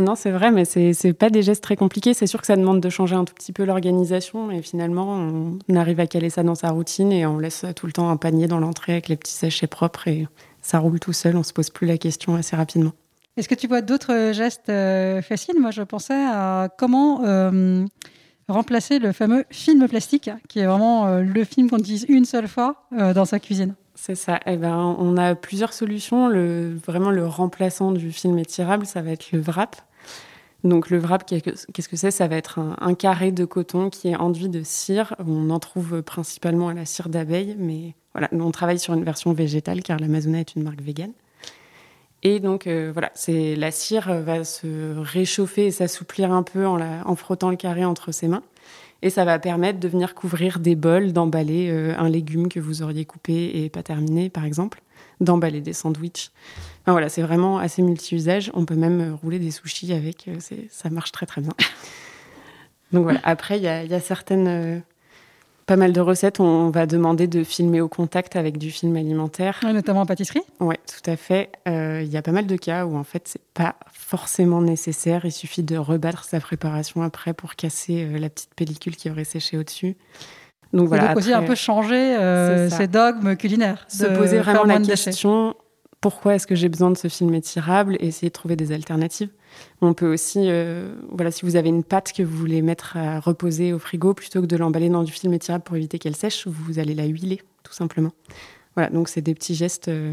Non, 0.01 0.16
c'est 0.16 0.33
vrai, 0.33 0.51
mais 0.51 0.64
c'est 0.64 0.92
n'est 1.05 1.12
pas 1.12 1.31
des 1.31 1.42
gestes 1.42 1.62
très 1.62 1.77
compliqués. 1.77 2.14
C'est 2.14 2.27
sûr 2.27 2.40
que 2.40 2.47
ça 2.49 2.57
demande 2.57 2.81
de 2.81 2.88
changer 2.88 3.14
un 3.14 3.25
tout 3.25 3.35
petit 3.35 3.53
peu 3.53 3.64
l'organisation, 3.64 4.51
et 4.51 4.61
finalement, 4.61 5.59
on 5.68 5.77
arrive 5.77 6.01
à 6.01 6.09
caler 6.09 6.31
ça 6.31 6.42
dans 6.42 6.57
sa 6.57 6.71
routine 6.71 7.12
et 7.12 7.27
on 7.27 7.38
laisse 7.38 7.64
tout 7.77 7.87
le 7.87 7.92
temps 7.92 8.09
un 8.09 8.16
panier 8.16 8.49
dans 8.49 8.59
l'entrée 8.59 8.92
avec 8.92 9.09
les 9.09 9.16
petits 9.16 9.35
sachets 9.35 9.68
propres 9.68 10.09
et 10.09 10.27
ça 10.62 10.79
roule 10.79 11.01
tout 11.01 11.12
seul, 11.12 11.37
on 11.37 11.42
se 11.42 11.53
pose 11.53 11.70
plus 11.70 11.87
la 11.87 11.98
question 11.98 12.35
assez 12.37 12.57
rapidement. 12.57 12.92
Est-ce 13.37 13.48
que 13.48 13.55
tu 13.55 13.66
vois 13.66 13.81
d'autres 13.81 14.33
gestes 14.33 14.68
euh, 14.68 15.22
faciles? 15.22 15.59
Moi, 15.59 15.70
je 15.70 15.83
pensais 15.83 16.12
à 16.14 16.68
comment 16.77 17.25
euh, 17.25 17.85
remplacer 18.48 18.98
le 18.98 19.12
fameux 19.12 19.44
film 19.51 19.88
plastique, 19.88 20.31
qui 20.48 20.59
est 20.59 20.66
vraiment 20.66 21.07
euh, 21.07 21.22
le 21.22 21.44
film 21.44 21.70
qu'on 21.70 21.79
utilise 21.79 22.05
une 22.09 22.25
seule 22.25 22.48
fois 22.48 22.85
dans 22.92 23.25
sa 23.25 23.40
cuisine. 23.40 23.75
C'est 23.94 24.14
ça. 24.14 24.40
Eh 24.46 24.57
ben, 24.57 24.96
on 24.98 25.16
a 25.16 25.35
plusieurs 25.35 25.72
solutions. 25.72 26.29
Le, 26.29 26.77
vraiment, 26.87 27.11
le 27.11 27.27
remplaçant 27.27 27.92
du 27.92 28.12
film 28.12 28.38
étirable, 28.38 28.85
ça 28.85 29.01
va 29.01 29.12
être 29.12 29.33
le 29.33 29.40
wrap. 29.40 29.77
Donc 30.64 30.90
le 30.90 30.98
wrap, 30.98 31.27
qu'est-ce 31.27 31.88
que 31.88 31.96
c'est? 31.96 32.11
Ça 32.11 32.29
va 32.29 32.37
être 32.37 32.61
un, 32.79 32.94
carré 32.94 33.33
de 33.33 33.44
coton 33.44 33.90
qui 33.90 34.09
est 34.09 34.16
enduit 34.16 34.48
de 34.48 34.62
cire. 34.62 35.16
On 35.18 35.51
en 35.51 35.59
trouve 35.59 36.03
principalement 36.03 36.68
à 36.68 36.75
la 36.75 36.85
cire 36.85 37.09
d'abeille, 37.09 37.57
mais 37.59 37.94
voilà, 38.12 38.29
on 38.33 38.51
travaille 38.53 38.79
sur 38.79 38.94
une 38.94 39.03
version 39.03 39.33
végétale 39.33 39.83
car 39.83 39.98
l'Amazona 39.98 40.40
est 40.40 40.55
une 40.55 40.62
marque 40.62 40.81
végane. 40.81 41.12
Et 42.22 42.38
donc 42.38 42.68
euh, 42.68 42.90
voilà, 42.92 43.11
c'est 43.14 43.57
la 43.57 43.72
cire 43.72 44.12
va 44.22 44.44
se 44.44 44.96
réchauffer 44.96 45.66
et 45.66 45.70
s'assouplir 45.72 46.31
un 46.31 46.44
peu 46.44 46.64
en, 46.66 46.81
en, 46.81 47.16
frottant 47.16 47.51
le 47.51 47.57
carré 47.57 47.85
entre 47.85 48.12
ses 48.12 48.29
mains. 48.29 48.44
Et 49.05 49.11
ça 49.11 49.25
va 49.25 49.40
permettre 49.40 49.81
de 49.81 49.88
venir 49.88 50.14
couvrir 50.14 50.61
des 50.61 50.77
bols, 50.77 51.12
d'emballer 51.12 51.68
euh, 51.70 51.92
un 51.98 52.09
légume 52.09 52.48
que 52.48 52.61
vous 52.61 52.83
auriez 52.83 53.05
coupé 53.05 53.64
et 53.64 53.68
pas 53.68 53.83
terminé, 53.83 54.31
par 54.31 54.44
exemple, 54.44 54.81
d'emballer 55.20 55.61
des 55.61 55.72
sandwichs 55.72 56.31
voilà, 56.87 57.09
c'est 57.09 57.23
vraiment 57.23 57.59
assez 57.59 57.83
multi-usage. 57.83 58.51
On 58.55 58.64
peut 58.64 58.75
même 58.75 59.01
euh, 59.01 59.14
rouler 59.14 59.38
des 59.38 59.51
sushis 59.51 59.92
avec. 59.92 60.27
Euh, 60.29 60.38
ça 60.71 60.90
marche 60.90 61.12
très 61.12 61.27
très 61.27 61.40
bien. 61.40 61.53
Donc 62.92 63.05
voilà. 63.05 63.21
Après, 63.23 63.57
il 63.59 63.62
y, 63.62 63.68
a, 63.68 64.01
certaines, 64.01 64.49
euh, 64.49 64.79
pas 65.66 65.77
mal 65.77 65.92
de 65.92 66.01
recettes. 66.01 66.40
On 66.40 66.71
va 66.71 66.87
demander 66.87 67.29
de 67.29 67.45
filmer 67.45 67.81
au 67.81 67.88
contact 67.88 68.37
avec 68.37 68.59
du 68.59 68.71
film 68.71 68.97
alimentaire. 68.97 69.61
notamment 69.73 70.01
en 70.01 70.07
pâtisserie. 70.07 70.42
Oui, 70.61 70.75
tout 70.87 71.11
à 71.11 71.16
fait. 71.16 71.53
Il 71.66 72.09
y 72.09 72.16
a 72.16 72.23
pas 72.23 72.33
mal 72.33 72.47
de 72.47 72.57
cas 72.57 72.85
où 72.85 72.97
en 72.97 73.05
fait 73.05 73.29
c'est 73.29 73.40
pas 73.55 73.77
forcément 73.92 74.61
nécessaire. 74.61 75.25
Il 75.25 75.33
suffit 75.33 75.62
de 75.62 75.79
rebattre 75.79 76.25
sa 76.25 76.40
préparation 76.40 77.03
après 77.03 77.33
pour 77.33 77.55
casser 77.55 78.07
la 78.18 78.29
petite 78.29 78.55
pellicule 78.55 78.97
qui 78.97 79.09
aurait 79.09 79.25
séché 79.25 79.57
au-dessus. 79.57 79.97
Donc 80.75 80.88
voilà. 80.88 81.09
Donc 81.09 81.18
aussi 81.18 81.33
un 81.33 81.45
peu 81.45 81.55
changer 81.55 82.18
ces 82.68 82.88
dogmes 82.88 83.37
culinaires. 83.37 83.87
Se 83.88 84.05
poser 84.05 84.38
vraiment 84.40 84.64
la 84.64 84.81
question 84.81 85.55
pourquoi 86.03 86.35
est-ce 86.35 86.49
que 86.49 86.57
j'ai 86.57 86.69
besoin 86.69 86.91
de 86.91 86.99
ce 86.99 87.07
film 87.07 87.33
étirable 87.33 87.97
et 88.01 88.09
essayer 88.09 88.29
de 88.29 88.33
trouver 88.33 88.57
des 88.57 88.73
alternatives. 88.73 89.31
On 89.81 89.95
peut 89.95 90.12
aussi, 90.12 90.41
euh, 90.43 90.97
voilà, 91.11 91.31
si 91.31 91.47
vous 91.47 91.55
avez 91.55 91.69
une 91.69 91.85
pâte 91.85 92.12
que 92.12 92.25
vous 92.25 92.37
voulez 92.37 92.61
mettre 92.61 92.97
à 92.97 93.21
reposer 93.21 93.73
au 93.73 93.79
frigo, 93.79 94.12
plutôt 94.12 94.43
que 94.43 94.47
de 94.47 94.57
l'emballer 94.57 94.88
dans 94.88 95.05
du 95.05 95.12
film 95.12 95.33
étirable 95.33 95.62
pour 95.62 95.77
éviter 95.77 96.01
qu'elle 96.01 96.17
sèche, 96.17 96.49
vous 96.49 96.81
allez 96.81 96.95
la 96.95 97.05
huiler, 97.05 97.41
tout 97.62 97.73
simplement. 97.73 98.11
Voilà, 98.75 98.91
donc 98.91 99.09
c'est 99.09 99.21
des 99.21 99.33
petits 99.33 99.55
gestes. 99.55 99.87
Euh, 99.87 100.12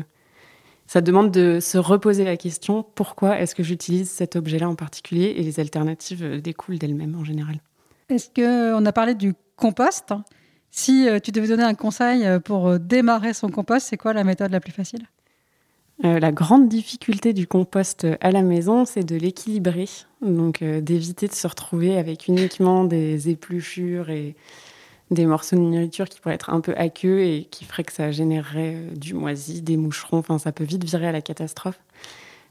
ça 0.86 1.02
demande 1.02 1.32
de 1.32 1.60
se 1.60 1.80
reposer 1.80 2.24
la 2.24 2.38
question 2.38 2.86
pourquoi 2.94 3.40
est-ce 3.40 3.56
que 3.56 3.64
j'utilise 3.64 4.12
cet 4.12 4.36
objet-là 4.36 4.70
en 4.70 4.76
particulier 4.76 5.34
et 5.38 5.42
les 5.42 5.60
alternatives 5.60 6.24
euh, 6.24 6.40
découlent 6.40 6.78
d'elles-mêmes 6.78 7.16
en 7.16 7.24
général. 7.24 7.62
Est-ce 8.10 8.30
qu'on 8.30 8.86
a 8.86 8.92
parlé 8.92 9.16
du 9.16 9.34
compost? 9.56 10.14
Si 10.70 11.08
tu 11.24 11.32
devais 11.32 11.48
donner 11.48 11.64
un 11.64 11.74
conseil 11.74 12.28
pour 12.46 12.78
démarrer 12.78 13.34
son 13.34 13.50
compost, 13.50 13.88
c'est 13.90 13.98
quoi 13.98 14.14
la 14.14 14.24
méthode 14.24 14.52
la 14.52 14.60
plus 14.60 14.72
facile? 14.72 15.08
Euh, 16.06 16.20
la 16.20 16.32
grande 16.32 16.70
difficulté 16.70 17.34
du 17.34 17.46
compost 17.46 18.08
à 18.22 18.32
la 18.32 18.42
maison, 18.42 18.86
c'est 18.86 19.04
de 19.04 19.18
l'équilibrer, 19.18 19.90
donc 20.22 20.62
euh, 20.62 20.80
d'éviter 20.80 21.28
de 21.28 21.34
se 21.34 21.46
retrouver 21.46 21.98
avec 21.98 22.30
uniquement 22.30 22.86
des 22.86 23.30
épluchures 23.30 24.10
et 24.10 24.36
des 25.12 25.26
morceaux 25.26 25.58
de 25.58 25.62
nourriture 25.62 26.08
qui 26.08 26.22
pourraient 26.22 26.36
être 26.36 26.52
un 26.52 26.62
peu 26.62 26.74
aqueux 26.78 27.20
et 27.22 27.48
qui 27.52 27.66
feraient 27.66 27.84
que 27.84 27.92
ça 27.92 28.12
générerait 28.12 28.76
euh, 28.76 28.96
du 28.96 29.14
moisi, 29.14 29.62
des 29.62 29.76
moucherons, 29.76 30.20
enfin 30.20 30.38
ça 30.38 30.54
peut 30.54 30.64
vite 30.64 30.86
virer 30.86 31.08
à 31.08 31.12
la 31.12 31.22
catastrophe. 31.22 31.80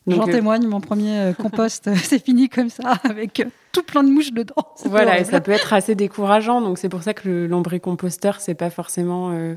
J'en 0.06 0.26
témoigne, 0.26 0.66
mon 0.66 0.80
premier 0.80 1.32
compost, 1.38 1.94
c'est 1.96 2.22
fini 2.22 2.48
comme 2.48 2.70
ça, 2.70 2.92
avec 3.04 3.42
tout 3.72 3.82
plein 3.82 4.02
de 4.02 4.10
mouches 4.10 4.32
dedans. 4.32 4.54
Voilà, 4.84 5.20
et 5.20 5.24
ça 5.24 5.40
peut 5.40 5.52
être 5.52 5.72
assez 5.72 5.94
décourageant, 5.94 6.60
donc 6.62 6.78
c'est 6.78 6.88
pour 6.88 7.02
ça 7.02 7.12
que 7.12 7.28
le 7.28 7.46
lombricomposteur, 7.46 8.40
c'est 8.40 8.54
pas 8.54 8.70
forcément 8.70 9.54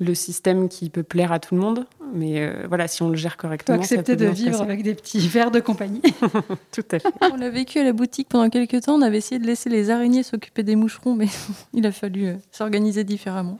le 0.00 0.14
système 0.14 0.68
qui 0.68 0.88
peut 0.88 1.02
plaire 1.02 1.30
à 1.30 1.38
tout 1.38 1.54
le 1.54 1.60
monde. 1.60 1.86
Mais 2.12 2.40
euh, 2.40 2.64
voilà, 2.66 2.88
si 2.88 3.02
on 3.02 3.10
le 3.10 3.16
gère 3.16 3.36
correctement. 3.36 3.76
Faut 3.76 3.82
accepter 3.82 4.16
de 4.16 4.26
vivre 4.26 4.60
avec 4.62 4.82
des 4.82 4.94
petits 4.94 5.18
verres 5.28 5.50
de 5.50 5.60
compagnie. 5.60 6.00
tout 6.72 6.84
à 6.90 6.98
fait. 6.98 7.08
On 7.20 7.36
l'a 7.36 7.50
vécu 7.50 7.78
à 7.78 7.84
la 7.84 7.92
boutique 7.92 8.28
pendant 8.28 8.48
quelques 8.48 8.82
temps. 8.82 8.94
On 8.94 9.02
avait 9.02 9.18
essayé 9.18 9.38
de 9.38 9.46
laisser 9.46 9.68
les 9.68 9.90
araignées 9.90 10.22
s'occuper 10.22 10.62
des 10.62 10.74
moucherons, 10.74 11.14
mais 11.14 11.26
il 11.74 11.86
a 11.86 11.92
fallu 11.92 12.26
euh, 12.26 12.34
s'organiser 12.50 13.04
différemment. 13.04 13.58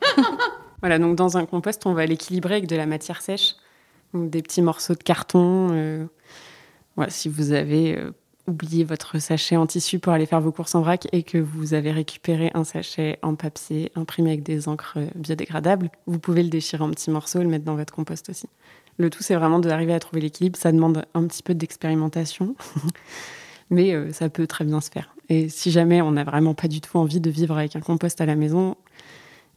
voilà, 0.81 0.98
donc 0.98 1.14
dans 1.14 1.37
un 1.37 1.44
compost, 1.44 1.87
on 1.87 1.92
va 1.92 2.07
l'équilibrer 2.07 2.55
avec 2.55 2.66
de 2.66 2.76
la 2.76 2.87
matière 2.87 3.20
sèche, 3.20 3.55
donc 4.14 4.31
des 4.31 4.42
petits 4.42 4.62
morceaux 4.62 4.94
de 4.94 5.03
carton. 5.03 5.68
Euh, 5.72 6.07
voilà, 6.96 7.11
si 7.11 7.29
vous 7.29 7.53
avez 7.53 7.98
oublié 8.46 8.85
votre 8.85 9.18
sachet 9.18 9.57
en 9.57 9.66
tissu 9.66 9.98
pour 9.98 10.12
aller 10.12 10.26
faire 10.26 10.40
vos 10.40 10.53
courses 10.53 10.74
en 10.74 10.81
vrac 10.81 11.09
et 11.12 11.22
que 11.22 11.38
vous 11.38 11.74
avez 11.74 11.92
récupéré 11.92 12.50
un 12.55 12.64
sachet 12.64 13.18
en 13.22 13.35
papier 13.35 13.92
imprimé 13.94 14.31
avec 14.31 14.42
des 14.42 14.68
encres 14.68 14.98
biodégradables, 15.14 15.90
vous 16.07 16.18
pouvez 16.18 16.42
le 16.42 16.48
déchirer 16.48 16.83
en 16.83 16.90
petits 16.90 17.11
morceaux 17.11 17.40
et 17.40 17.44
le 17.44 17.48
mettre 17.48 17.64
dans 17.64 17.76
votre 17.76 17.94
compost 17.94 18.29
aussi. 18.31 18.48
Le 18.98 19.09
tout, 19.09 19.22
c'est 19.22 19.35
vraiment 19.35 19.61
d'arriver 19.61 19.94
à 19.94 20.00
trouver 20.00 20.20
l'équilibre. 20.20 20.59
Ça 20.59 20.72
demande 20.72 21.07
un 21.14 21.26
petit 21.26 21.42
peu 21.42 21.55
d'expérimentation, 21.55 22.55
mais 23.70 23.94
euh, 23.94 24.12
ça 24.12 24.29
peut 24.29 24.46
très 24.46 24.64
bien 24.64 24.81
se 24.81 24.90
faire. 24.90 25.14
Et 25.31 25.48
si 25.48 25.70
jamais 25.70 26.03
on 26.03 26.12
n'a 26.12 26.24
vraiment 26.24 26.55
pas 26.55 26.68
du 26.68 26.81
tout 26.81 26.98
envie 26.98 27.20
de 27.20 27.31
vivre 27.31 27.57
avec 27.57 27.76
un 27.76 27.81
compost 27.81 28.20
à 28.20 28.26
la 28.26 28.35
maison, 28.35 28.76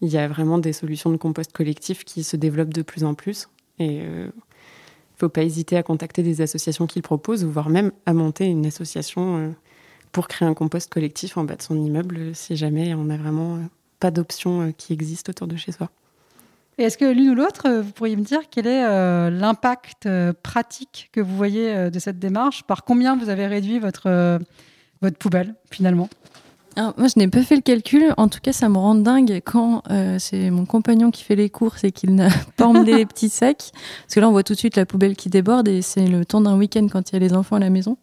il 0.02 0.10
y 0.10 0.17
a 0.17 0.28
vraiment 0.28 0.60
des 0.60 0.72
solutions 0.72 1.10
de 1.10 1.17
compost 1.17 1.52
collectif 1.52 2.06
qui 2.06 2.24
se 2.24 2.38
développent 2.38 2.74
de 2.74 2.84
plus 2.84 3.04
en 3.04 3.15
plus. 3.15 3.50
Et 3.80 4.02
euh, 4.04 4.30
faut 5.24 5.30
pas 5.30 5.44
hésiter 5.44 5.78
à 5.78 5.84
contacter 5.84 6.22
des 6.22 6.42
associations 6.42 6.86
qui 6.86 7.00
le 7.00 7.04
proposent, 7.04 7.46
voire 7.46 7.70
même 7.70 7.94
à 8.06 8.14
monter 8.14 8.44
une 8.44 8.66
association 8.66 9.38
euh, 9.38 9.50
pour 10.12 10.28
créer 10.28 10.46
un 10.46 10.54
compost 10.54 10.92
collectif 10.92 11.38
en 11.38 11.46
bas 11.46 11.56
de 11.56 11.62
son 11.62 11.82
immeuble, 11.82 12.36
si 12.36 12.58
jamais 12.58 12.94
on 12.94 13.06
n'a 13.06 13.16
vraiment 13.16 13.56
euh, 13.56 13.60
pas 14.02 14.12
d'options 14.12 14.62
euh, 14.62 14.72
qui 14.72 14.92
existent 14.92 15.30
autour 15.30 15.48
de 15.48 15.56
chez 15.56 15.72
soi. 15.72 15.90
Et 16.78 16.84
est-ce 16.84 16.98
que 16.98 17.06
l'une 17.06 17.30
ou 17.30 17.36
l'autre, 17.36 17.70
vous 17.70 17.94
pourriez 17.94 18.18
me 18.18 18.24
dire 18.24 18.42
quel 18.52 18.68
est 18.68 18.82
l'impact 19.30 20.10
pratique 20.42 21.10
que 21.14 21.22
vous 21.22 21.38
voyez 21.38 21.92
de 21.92 22.00
cette 22.00 22.18
démarche? 22.18 22.64
Par 22.64 22.84
combien 22.84 23.16
vous 23.16 23.30
avez 23.30 23.46
réduit 23.46 23.78
votre, 23.78 24.40
votre 25.00 25.18
poubelle 25.20 25.54
finalement? 25.70 26.10
Moi, 26.76 27.08
je 27.08 27.20
n'ai 27.20 27.28
pas 27.28 27.42
fait 27.42 27.56
le 27.56 27.62
calcul. 27.62 28.14
En 28.18 28.28
tout 28.28 28.40
cas, 28.42 28.54
ça 28.54 28.70
me 28.70 28.78
rend 28.78 28.96
dingue 28.96 29.42
quand 29.46 29.84
euh, 29.90 30.18
c'est 30.20 30.50
mon 30.50 30.66
compagnon 30.66 31.12
qui 31.12 31.24
fait 31.24 31.36
les 31.36 31.50
courses 31.50 31.84
et 31.84 31.92
qu'il 31.92 32.16
n'a 32.16 32.30
pas 32.58 32.66
emmené 32.66 32.96
les 32.96 33.06
petits 33.06 33.30
sacs. 33.30 33.72
Parce 33.74 34.16
que 34.16 34.20
là, 34.20 34.30
on 34.30 34.32
voit 34.32 34.44
tout 34.44 34.54
de 34.54 34.60
suite 34.60 34.76
la 34.76 34.86
poubelle 34.86 35.16
qui 35.16 35.30
déborde 35.30 35.68
et 35.68 35.82
c'est 35.82 36.08
le 36.08 36.26
temps 36.26 36.42
d'un 36.42 36.58
week-end 36.58 36.88
quand 36.92 37.12
il 37.12 37.14
y 37.14 37.16
a 37.18 37.20
les 37.20 37.34
enfants 37.34 37.58
à 37.58 37.60
la 37.60 37.70
maison. 37.70 37.98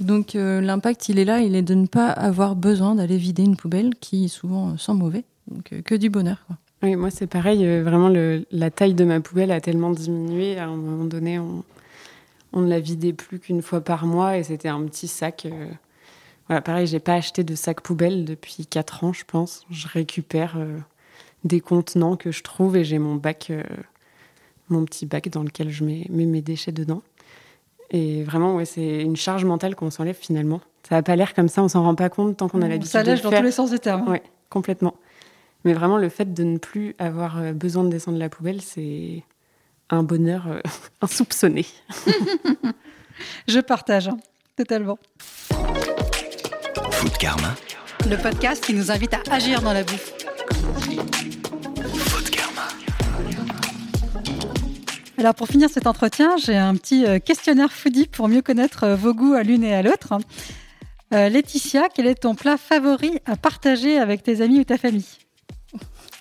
Donc, 0.00 0.36
euh, 0.36 0.60
l'impact, 0.60 1.08
il 1.08 1.18
est 1.18 1.24
là. 1.24 1.40
Il 1.40 1.56
est 1.56 1.62
de 1.62 1.74
ne 1.74 1.86
pas 1.86 2.08
avoir 2.08 2.56
besoin 2.56 2.94
d'aller 2.94 3.16
vider 3.16 3.42
une 3.42 3.56
poubelle 3.56 3.94
qui 4.00 4.28
souvent 4.28 4.76
sent 4.76 4.94
mauvais. 4.94 5.24
Donc, 5.50 5.72
euh, 5.72 5.82
que 5.82 5.94
du 5.94 6.10
bonheur. 6.10 6.38
Oui, 6.82 6.94
moi, 6.94 7.10
c'est 7.10 7.26
pareil. 7.26 7.66
vraiment, 7.80 8.08
la 8.08 8.70
taille 8.70 8.94
de 8.94 9.04
ma 9.04 9.20
poubelle 9.20 9.50
a 9.50 9.60
tellement 9.60 9.90
diminué. 9.90 10.58
À 10.58 10.66
un 10.66 10.76
moment 10.76 11.04
donné, 11.04 11.40
on, 11.40 11.64
on 12.52 12.60
ne 12.60 12.68
la 12.68 12.78
vidait 12.78 13.12
plus 13.12 13.40
qu'une 13.40 13.62
fois 13.62 13.80
par 13.80 14.06
mois 14.06 14.36
et 14.36 14.44
c'était 14.44 14.68
un 14.68 14.82
petit 14.84 15.08
sac 15.08 15.48
voilà, 16.48 16.62
pareil, 16.62 16.86
j'ai 16.86 16.98
pas 16.98 17.14
acheté 17.14 17.44
de 17.44 17.54
sac 17.54 17.82
poubelle 17.82 18.24
depuis 18.24 18.66
4 18.66 19.04
ans, 19.04 19.12
je 19.12 19.24
pense. 19.26 19.66
Je 19.70 19.86
récupère 19.86 20.54
euh, 20.56 20.78
des 21.44 21.60
contenants 21.60 22.16
que 22.16 22.30
je 22.30 22.42
trouve 22.42 22.76
et 22.76 22.84
j'ai 22.84 22.98
mon 22.98 23.16
bac, 23.16 23.48
euh, 23.50 23.62
mon 24.70 24.84
petit 24.86 25.04
bac 25.04 25.28
dans 25.28 25.42
lequel 25.42 25.70
je 25.70 25.84
mets, 25.84 26.06
mes 26.08 26.40
déchets 26.40 26.72
dedans. 26.72 27.02
Et 27.90 28.22
vraiment, 28.24 28.56
ouais, 28.56 28.64
c'est 28.64 29.02
une 29.02 29.16
charge 29.16 29.44
mentale 29.44 29.76
qu'on 29.76 29.90
s'enlève 29.90 30.16
finalement. 30.16 30.60
Ça 30.88 30.94
n'a 30.94 31.02
pas 31.02 31.16
l'air 31.16 31.34
comme 31.34 31.48
ça, 31.48 31.62
on 31.62 31.68
s'en 31.68 31.82
rend 31.82 31.94
pas 31.94 32.08
compte 32.08 32.38
tant 32.38 32.48
qu'on 32.48 32.62
a 32.62 32.68
l'habitude 32.68 32.92
de 32.92 32.98
le 32.98 33.04
faire. 33.04 33.04
Ça 33.04 33.10
lèche 33.10 33.22
dans 33.22 33.30
tous 33.30 33.44
les 33.44 33.52
sens 33.52 33.70
du 33.70 33.78
terme. 33.78 34.06
Oui, 34.08 34.18
complètement. 34.48 34.94
Mais 35.64 35.74
vraiment, 35.74 35.98
le 35.98 36.08
fait 36.08 36.32
de 36.32 36.44
ne 36.44 36.56
plus 36.56 36.94
avoir 36.98 37.38
euh, 37.38 37.52
besoin 37.52 37.84
de 37.84 37.90
descendre 37.90 38.18
la 38.18 38.30
poubelle, 38.30 38.62
c'est 38.62 39.22
un 39.90 40.02
bonheur 40.02 40.62
insoupçonné. 41.02 41.66
je 43.48 43.60
partage, 43.60 44.08
hein, 44.08 44.16
totalement. 44.56 44.98
Food 46.98 47.16
Karma. 47.16 47.54
Le 48.10 48.16
podcast 48.16 48.64
qui 48.64 48.74
nous 48.74 48.90
invite 48.90 49.14
à 49.14 49.20
agir 49.30 49.62
dans 49.62 49.72
la 49.72 49.84
bouffe. 49.84 50.14
Food 51.94 52.30
Karma. 52.30 52.66
Alors 55.16 55.36
pour 55.36 55.46
finir 55.46 55.70
cet 55.70 55.86
entretien, 55.86 56.36
j'ai 56.38 56.56
un 56.56 56.74
petit 56.74 57.06
euh, 57.06 57.20
questionnaire 57.20 57.70
foodie 57.70 58.08
pour 58.08 58.26
mieux 58.26 58.42
connaître 58.42 58.82
euh, 58.82 58.96
vos 58.96 59.14
goûts 59.14 59.34
à 59.34 59.44
l'une 59.44 59.62
et 59.62 59.76
à 59.76 59.82
l'autre. 59.82 60.14
Euh, 61.14 61.28
Laetitia, 61.28 61.88
quel 61.94 62.08
est 62.08 62.16
ton 62.16 62.34
plat 62.34 62.56
favori 62.56 63.20
à 63.26 63.36
partager 63.36 64.00
avec 64.00 64.24
tes 64.24 64.40
amis 64.40 64.58
ou 64.58 64.64
ta 64.64 64.76
famille? 64.76 65.06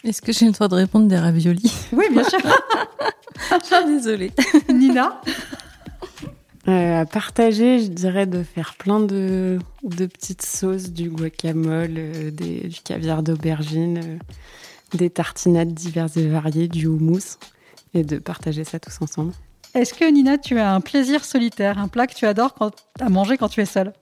Est-ce 0.03 0.21
que 0.21 0.31
j'ai 0.31 0.45
le 0.45 0.51
droit 0.51 0.67
de 0.67 0.75
répondre 0.75 1.07
des 1.07 1.17
raviolis? 1.17 1.73
Oui, 1.91 2.05
bien 2.11 2.23
sûr. 2.23 2.37
Je 3.49 3.65
suis 3.65 3.85
désolée. 3.85 4.31
Nina? 4.69 5.23
euh, 6.67 7.01
à 7.01 7.05
partager, 7.05 7.79
je 7.79 7.87
dirais 7.87 8.25
de 8.25 8.43
faire 8.43 8.75
plein 8.75 8.99
de, 8.99 9.57
de 9.83 10.05
petites 10.05 10.45
sauces, 10.45 10.89
du 10.89 11.09
guacamole, 11.09 11.93
euh, 11.97 12.31
du 12.31 12.81
caviar 12.83 13.23
d'aubergine, 13.23 14.01
euh, 14.03 14.17
des 14.97 15.09
tartinades 15.09 15.73
diverses 15.73 16.17
et 16.17 16.27
variées, 16.27 16.67
du 16.67 16.87
houmous, 16.87 17.37
et 17.93 18.03
de 18.03 18.17
partager 18.17 18.65
ça 18.65 18.79
tous 18.79 19.01
ensemble. 19.01 19.31
Est-ce 19.75 19.93
que 19.93 20.03
Nina, 20.11 20.37
tu 20.37 20.59
as 20.59 20.73
un 20.73 20.81
plaisir 20.81 21.23
solitaire, 21.23 21.77
un 21.77 21.87
plat 21.87 22.05
que 22.05 22.15
tu 22.15 22.25
adores 22.25 22.53
à 22.99 23.09
manger 23.09 23.37
quand 23.37 23.47
tu 23.47 23.61
es 23.61 23.65
seule? 23.65 23.93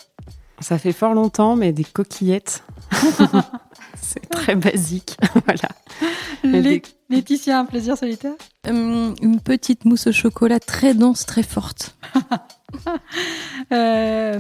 Ça 0.60 0.80
fait 0.80 0.94
fort 0.94 1.14
longtemps, 1.14 1.56
mais 1.56 1.72
des 1.72 1.84
coquillettes. 1.84 2.64
C'est 4.02 4.28
très 4.30 4.56
basique. 4.56 5.18
voilà. 5.46 5.70
Laetitia, 7.10 7.60
un 7.60 7.66
plaisir 7.66 7.98
solitaire? 7.98 8.34
Une 8.68 9.40
petite 9.44 9.86
mousse 9.86 10.08
au 10.08 10.12
chocolat 10.12 10.60
très 10.60 10.94
dense, 10.94 11.26
très 11.26 11.44
forte. 11.44 11.96
Euh, 13.72 14.40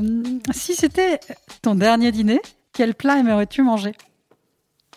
si 0.52 0.76
c'était 0.76 1.20
ton 1.62 1.76
dernier 1.76 2.12
dîner, 2.12 2.42
quel 2.74 2.94
plat 2.94 3.18
aimerais-tu 3.18 3.64
manger? 3.64 3.94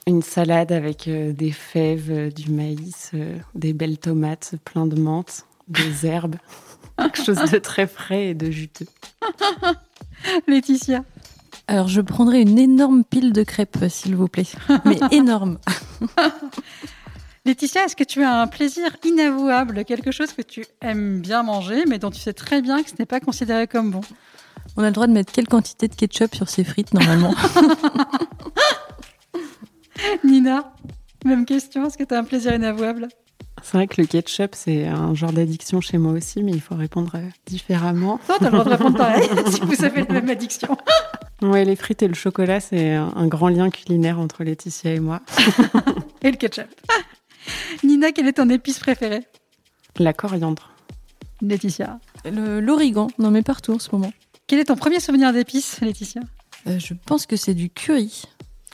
Une 0.07 0.22
salade 0.22 0.72
avec 0.72 1.09
euh, 1.09 1.33
des 1.33 1.53
fèves, 1.53 2.11
euh, 2.11 2.31
du 2.31 2.51
maïs, 2.51 3.12
des 3.55 3.72
belles 3.72 3.98
tomates, 3.98 4.55
plein 4.64 4.87
de 4.87 5.01
menthe, 5.01 5.46
des 5.68 6.07
herbes. 6.07 6.37
Quelque 6.98 7.24
chose 7.24 7.51
de 7.51 7.59
très 7.59 7.87
frais 7.87 8.29
et 8.29 8.35
de 8.35 8.51
juteux. 8.51 8.87
Laetitia? 10.48 11.05
Alors, 11.68 11.87
je 11.87 12.01
prendrais 12.01 12.40
une 12.40 12.59
énorme 12.59 13.05
pile 13.05 13.33
de 13.33 13.42
crêpes, 13.42 13.85
s'il 13.88 14.16
vous 14.16 14.27
plaît. 14.27 14.46
Mais 14.87 14.98
énorme. 15.11 15.59
Laetitia, 17.49 17.87
est-ce 17.87 17.97
que 17.97 18.05
tu 18.05 18.23
as 18.23 18.43
un 18.43 18.47
plaisir 18.47 18.95
inavouable, 19.07 19.87
quelque 19.87 20.11
chose 20.11 20.35
que 20.35 20.43
tu 20.43 20.67
aimes 20.83 21.23
bien 21.23 21.43
manger, 21.43 21.85
mais 21.89 21.99
dont 21.99 22.11
tu 22.11 22.21
sais 22.21 22.35
très 22.35 22.61
bien 22.61 22.83
que 22.83 22.91
ce 22.91 22.97
n'est 22.99 23.07
pas 23.07 23.21
considéré 23.21 23.67
comme 23.67 23.91
bon? 23.91 24.03
On 24.77 24.83
a 24.83 24.89
le 24.89 24.93
droit 24.93 25.07
de 25.07 25.15
mettre 25.15 25.33
quelle 25.33 25.49
quantité 25.49 25.89
de 25.89 25.95
ketchup 25.95 26.35
sur 26.35 26.51
ses 26.51 26.63
frites 26.63 26.93
normalement? 26.93 27.35
Nina, 30.25 30.75
même 31.25 31.47
question, 31.47 31.87
est-ce 31.87 31.97
que 31.97 32.05
tu 32.05 32.13
as 32.13 32.19
un 32.19 32.25
plaisir 32.25 32.53
inavouable? 32.53 33.09
C'est 33.63 33.79
vrai 33.79 33.87
que 33.87 33.99
le 33.99 34.07
ketchup, 34.07 34.55
c'est 34.55 34.87
un 34.87 35.15
genre 35.15 35.33
d'addiction 35.33 35.81
chez 35.81 35.97
moi 35.97 36.13
aussi, 36.13 36.43
mais 36.43 36.53
il 36.53 36.61
faut 36.61 36.75
répondre 36.75 37.13
euh, 37.15 37.31
différemment. 37.47 38.21
Non, 38.29 38.35
tu 38.39 38.45
as 38.45 38.51
le 38.51 38.59
droit 38.59 38.65
de 38.65 38.71
répondre 38.71 38.99
pareil, 38.99 39.27
si 39.47 39.61
vous 39.63 39.87
avez 39.87 40.03
la 40.03 40.21
même 40.21 40.29
addiction. 40.29 40.77
Oui, 41.41 41.65
les 41.65 41.77
frites 41.77 42.03
et 42.03 42.09
le 42.09 42.15
chocolat, 42.15 42.61
c'est 42.61 42.93
un 42.93 43.27
grand 43.27 43.49
lien 43.49 43.71
culinaire 43.71 44.21
entre 44.21 44.45
Laetitia 44.45 44.93
et 44.93 45.01
moi. 45.01 45.23
et 46.23 46.31
le 46.31 46.37
ketchup. 46.37 46.69
Nina, 47.85 48.13
quelle 48.13 48.27
est 48.29 48.35
ton 48.35 48.49
épice 48.51 48.79
préférée 48.79 49.27
La 49.99 50.13
coriandre. 50.13 50.71
Laetitia 51.41 51.99
L'origan, 52.25 53.09
non 53.19 53.31
mais 53.31 53.43
partout 53.43 53.73
en 53.73 53.79
ce 53.79 53.91
moment. 53.93 54.13
Quel 54.47 54.59
est 54.59 54.65
ton 54.65 54.77
premier 54.77 54.99
souvenir 55.01 55.33
d'épices, 55.33 55.81
Laetitia? 55.81 56.23
Euh, 56.67 56.79
Je 56.79 56.95
pense 57.07 57.27
que 57.27 57.37
c'est 57.37 57.55
du 57.55 57.71
curry, 57.71 58.23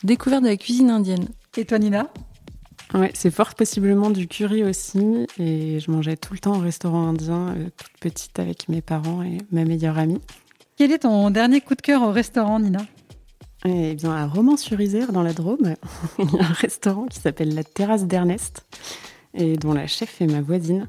découvert 0.02 0.40
de 0.40 0.46
la 0.46 0.56
cuisine 0.56 0.90
indienne. 0.90 1.28
Et 1.56 1.64
toi, 1.64 1.78
Nina? 1.78 2.08
Ouais, 2.94 3.10
c'est 3.14 3.30
fort 3.30 3.54
possiblement 3.54 4.10
du 4.10 4.28
curry 4.28 4.62
aussi. 4.62 5.26
Et 5.38 5.80
je 5.80 5.90
mangeais 5.90 6.16
tout 6.16 6.32
le 6.32 6.38
temps 6.38 6.56
au 6.56 6.60
restaurant 6.60 7.08
indien, 7.08 7.54
euh, 7.56 7.68
toute 7.76 7.98
petite 8.00 8.38
avec 8.38 8.68
mes 8.68 8.80
parents 8.82 9.22
et 9.22 9.38
ma 9.50 9.64
meilleure 9.64 9.98
amie. 9.98 10.20
Quel 10.76 10.92
est 10.92 11.00
ton 11.00 11.30
dernier 11.30 11.60
coup 11.60 11.74
de 11.74 11.82
cœur 11.82 12.02
au 12.02 12.12
restaurant, 12.12 12.60
Nina? 12.60 12.80
Eh 13.66 13.94
bien, 13.94 14.12
à 14.12 14.26
Romans-sur-Isère, 14.26 15.12
dans 15.12 15.22
la 15.22 15.32
Drôme, 15.32 15.74
il 16.18 16.30
y 16.30 16.38
a 16.38 16.44
un 16.44 16.52
restaurant 16.52 17.06
qui 17.06 17.18
s'appelle 17.18 17.54
la 17.54 17.64
Terrasse 17.64 18.04
d'Ernest 18.04 18.64
et 19.32 19.56
dont 19.56 19.72
la 19.72 19.86
chef 19.86 20.20
est 20.20 20.26
ma 20.26 20.42
voisine. 20.42 20.86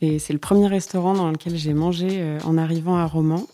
Et 0.00 0.18
c'est 0.18 0.32
le 0.32 0.38
premier 0.38 0.66
restaurant 0.66 1.12
dans 1.14 1.30
lequel 1.30 1.56
j'ai 1.56 1.74
mangé 1.74 2.08
euh, 2.12 2.38
en 2.44 2.56
arrivant 2.56 2.96
à 2.96 3.04
Romans. 3.04 3.46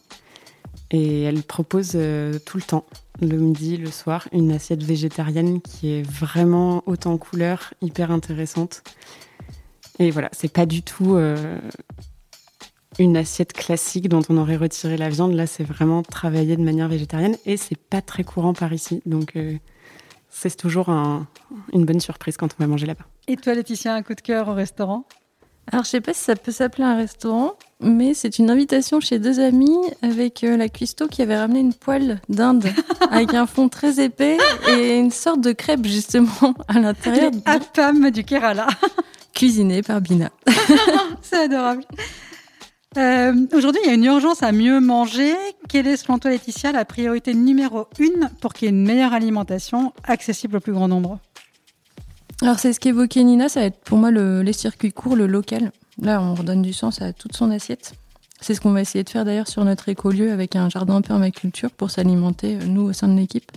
Et 0.92 1.22
elle 1.22 1.42
propose 1.42 1.92
euh, 1.96 2.38
tout 2.46 2.56
le 2.56 2.62
temps, 2.62 2.85
le 3.20 3.37
midi, 3.37 3.76
le 3.76 3.90
soir, 3.90 4.28
une 4.30 4.52
assiette 4.52 4.85
végétarienne 4.85 5.61
qui 5.61 5.90
est 5.90 6.02
vraiment 6.02 6.85
haute 6.87 7.06
en 7.06 7.18
couleur, 7.18 7.74
hyper 7.82 8.12
intéressante. 8.12 8.85
Et 9.98 10.12
voilà, 10.12 10.28
c'est 10.32 10.52
pas 10.52 10.66
du 10.66 10.82
tout 10.82 11.16
euh, 11.16 11.59
une 12.98 13.16
assiette 13.16 13.52
classique 13.52 14.09
dont 14.09 14.22
on 14.28 14.37
aurait 14.37 14.56
retiré 14.56 14.96
la 14.96 15.09
viande. 15.09 15.32
Là, 15.32 15.46
c'est 15.46 15.64
vraiment 15.64 16.02
travaillé 16.02 16.56
de 16.56 16.62
manière 16.62 16.88
végétarienne 16.88 17.37
et 17.44 17.56
c'est 17.56 17.78
pas 17.78 18.00
très 18.00 18.24
courant 18.24 18.54
par 18.54 18.72
ici. 18.72 19.02
Donc, 19.06 19.37
euh, 19.37 19.56
c'est 20.30 20.56
toujours 20.56 20.90
une 20.90 21.85
bonne 21.85 22.00
surprise 22.00 22.37
quand 22.37 22.48
on 22.59 22.62
va 22.62 22.66
manger 22.66 22.87
là-bas. 22.87 23.04
Et 23.28 23.37
toi, 23.37 23.54
Laetitia, 23.54 23.94
un 23.94 24.02
coup 24.02 24.14
de 24.14 24.20
cœur 24.20 24.48
au 24.48 24.54
restaurant? 24.54 25.04
Alors, 25.72 25.85
je 25.85 25.90
sais 25.90 26.00
pas 26.00 26.14
si 26.14 26.20
ça 26.20 26.37
peut 26.37 26.52
s'appeler 26.52 26.85
un 26.85 26.96
restaurant, 26.96 27.54
mais 27.80 28.14
c'est 28.14 28.38
une 28.38 28.50
invitation 28.50 29.00
chez 29.00 29.18
deux 29.18 29.40
amis 29.40 29.76
avec 30.00 30.44
euh, 30.44 30.56
la 30.56 30.68
cuistot 30.68 31.09
qui 31.09 31.22
avait 31.22 31.37
ramené 31.37 31.59
une 31.59 31.74
poêle 31.74 32.20
d'Inde 32.28 32.66
avec 33.11 33.35
un 33.35 33.46
fond 33.46 33.68
très 33.68 33.98
épais 33.98 34.38
et 34.68 34.96
une 34.96 35.11
sorte 35.11 35.40
de 35.40 35.50
crêpe 35.50 35.85
justement 35.85 36.54
à 36.68 36.78
l'intérieur. 36.78 37.32
Les 37.32 37.40
appam 37.46 38.11
du 38.11 38.22
Kerala. 38.22 38.68
Cuisiné 39.35 39.82
par 39.82 40.00
Bina. 40.00 40.30
c'est 41.22 41.44
adorable. 41.44 41.82
Euh, 42.96 43.46
Aujourd'hui, 43.52 43.80
il 43.85 43.88
y 43.88 43.90
a 43.90 43.94
une 43.94 44.04
urgence 44.04 44.42
à 44.42 44.52
mieux 44.52 44.80
manger. 44.80 45.35
Quelle 45.68 45.87
est, 45.87 45.96
selon 45.96 46.18
toi, 46.18 46.30
Laetitia, 46.30 46.72
la 46.72 46.85
priorité 46.85 47.35
numéro 47.35 47.87
une 47.98 48.30
pour 48.40 48.54
qu'il 48.54 48.66
y 48.66 48.68
ait 48.68 48.74
une 48.74 48.85
meilleure 48.85 49.12
alimentation 49.12 49.92
accessible 50.04 50.56
au 50.56 50.61
plus 50.61 50.72
grand 50.72 50.88
nombre? 50.88 51.18
Alors, 52.42 52.59
c'est 52.59 52.72
ce 52.72 52.80
qu'évoquait 52.80 53.22
Nina, 53.22 53.48
ça 53.48 53.61
va 53.61 53.66
être 53.66 53.80
pour 53.80 53.98
moi 53.98 54.11
le, 54.11 54.42
les 54.42 54.52
circuits 54.52 54.92
courts, 54.92 55.16
le 55.16 55.26
local. 55.26 55.72
Là, 56.00 56.20
on 56.20 56.35
redonne 56.35 56.62
du 56.62 56.72
sens 56.72 57.00
à 57.02 57.12
toute 57.12 57.37
son 57.37 57.50
assiette. 57.50 57.94
C'est 58.40 58.54
ce 58.54 58.61
qu'on 58.61 58.72
va 58.72 58.82
essayer 58.82 59.04
de 59.04 59.09
faire 59.09 59.24
d'ailleurs 59.24 59.48
sur 59.48 59.64
notre 59.64 59.88
écolieu 59.88 60.30
avec 60.32 60.56
un 60.56 60.68
jardin 60.68 60.96
en 60.96 61.02
permaculture 61.02 61.70
pour 61.70 61.90
s'alimenter, 61.90 62.56
euh, 62.56 62.66
nous, 62.66 62.82
au 62.82 62.92
sein 62.92 63.09
de 63.09 63.16
l'équipe. 63.16 63.50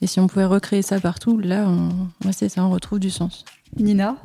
Et 0.00 0.06
si 0.06 0.20
on 0.20 0.26
pouvait 0.26 0.44
recréer 0.44 0.82
ça 0.82 0.98
partout, 1.00 1.38
là, 1.38 1.66
on, 1.68 2.32
c'est 2.32 2.48
ça, 2.48 2.64
on 2.64 2.70
retrouve 2.70 2.98
du 2.98 3.10
sens. 3.10 3.44
Nina? 3.76 4.16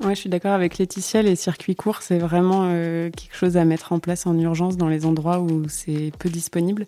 Ouais, 0.00 0.14
je 0.14 0.20
suis 0.20 0.30
d'accord 0.30 0.52
avec 0.52 0.78
Laetitia. 0.78 1.22
Les 1.22 1.36
circuits 1.36 1.76
courts, 1.76 2.02
c'est 2.02 2.18
vraiment 2.18 2.64
euh, 2.66 3.10
quelque 3.10 3.34
chose 3.36 3.56
à 3.56 3.64
mettre 3.64 3.92
en 3.92 3.98
place 3.98 4.26
en 4.26 4.38
urgence 4.38 4.76
dans 4.76 4.88
les 4.88 5.06
endroits 5.06 5.40
où 5.40 5.68
c'est 5.68 6.12
peu 6.18 6.28
disponible. 6.28 6.86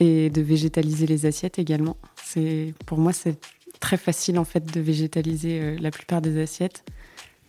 Et 0.00 0.30
de 0.30 0.40
végétaliser 0.40 1.06
les 1.06 1.26
assiettes 1.26 1.58
également. 1.58 1.96
C'est, 2.24 2.72
pour 2.86 2.98
moi, 2.98 3.12
c'est 3.12 3.36
très 3.80 3.96
facile 3.96 4.38
en 4.38 4.44
fait 4.44 4.72
de 4.72 4.80
végétaliser 4.80 5.60
euh, 5.60 5.76
la 5.80 5.90
plupart 5.90 6.20
des 6.20 6.40
assiettes 6.40 6.84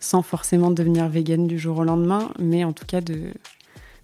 sans 0.00 0.22
forcément 0.22 0.70
devenir 0.70 1.08
végane 1.08 1.46
du 1.46 1.58
jour 1.58 1.78
au 1.78 1.84
lendemain, 1.84 2.30
mais 2.38 2.64
en 2.64 2.72
tout 2.72 2.86
cas 2.86 3.00
de, 3.00 3.32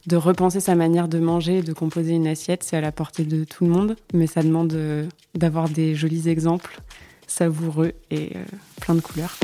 de 0.07 0.17
repenser 0.17 0.61
sa 0.61 0.75
manière 0.75 1.09
de 1.09 1.19
manger 1.19 1.59
et 1.59 1.63
de 1.63 1.73
composer 1.73 2.13
une 2.13 2.27
assiette. 2.27 2.63
C'est 2.63 2.77
à 2.77 2.81
la 2.81 2.93
portée 2.93 3.25
de 3.25 3.45
tout 3.45 3.65
le 3.65 3.71
monde, 3.71 3.97
mais 4.13 4.27
ça 4.27 4.43
demande 4.43 4.75
euh, 4.75 5.07
d'avoir 5.35 5.69
des 5.69 5.95
jolis 5.95 6.29
exemples 6.29 6.81
savoureux 7.27 7.93
et 8.11 8.33
plein 8.81 8.95
de 8.95 9.01
couleurs. 9.01 9.37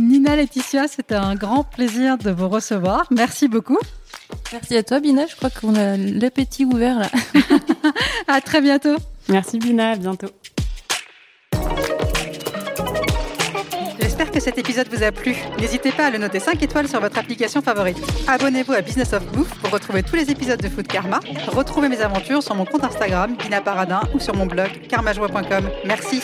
Nina 0.00 0.34
Laetitia, 0.34 0.88
c'était 0.88 1.14
un 1.14 1.34
grand 1.34 1.62
plaisir 1.62 2.16
de 2.16 2.30
vous 2.30 2.48
recevoir. 2.48 3.06
Merci 3.10 3.48
beaucoup. 3.48 3.78
Merci 4.52 4.76
à 4.76 4.82
toi, 4.82 4.98
Bina. 4.98 5.26
Je 5.26 5.36
crois 5.36 5.50
qu'on 5.50 5.74
a 5.74 5.96
l'appétit 5.96 6.64
ouvert 6.64 6.98
là. 6.98 7.10
à 8.28 8.40
très 8.40 8.60
bientôt. 8.62 8.96
Merci, 9.28 9.58
Bina. 9.58 9.90
À 9.90 9.96
bientôt. 9.96 10.28
J'espère 14.00 14.30
que 14.30 14.40
cet 14.40 14.58
épisode 14.58 14.88
vous 14.90 15.02
a 15.02 15.12
plu. 15.12 15.36
N'hésitez 15.58 15.92
pas 15.92 16.06
à 16.06 16.10
le 16.10 16.18
noter 16.18 16.40
5 16.40 16.62
étoiles 16.62 16.88
sur 16.88 17.00
votre 17.00 17.18
application 17.18 17.60
favorite. 17.60 17.98
Abonnez-vous 18.26 18.72
à 18.72 18.80
Business 18.80 19.12
of 19.12 19.24
Bouffe 19.32 19.54
pour 19.60 19.70
retrouver 19.70 20.02
tous 20.02 20.16
les 20.16 20.30
épisodes 20.30 20.60
de 20.60 20.68
Food 20.68 20.86
Karma. 20.86 21.20
Retrouvez 21.48 21.88
mes 21.88 22.00
aventures 22.00 22.42
sur 22.42 22.54
mon 22.54 22.64
compte 22.64 22.84
Instagram, 22.84 23.36
Bina 23.36 23.60
Paradin, 23.60 24.00
ou 24.14 24.20
sur 24.20 24.34
mon 24.34 24.46
blog, 24.46 24.70
karmajoie.com. 24.88 25.68
Merci. 25.84 26.20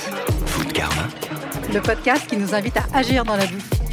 Food 0.46 0.72
Karma 0.72 1.08
le 1.72 1.81
podcast 1.81 2.26
qui 2.26 2.37
nous 2.37 2.55
invite 2.55 2.76
à 2.76 2.85
agir 2.98 3.24
dans 3.24 3.37
la 3.37 3.46
bouffe. 3.46 3.86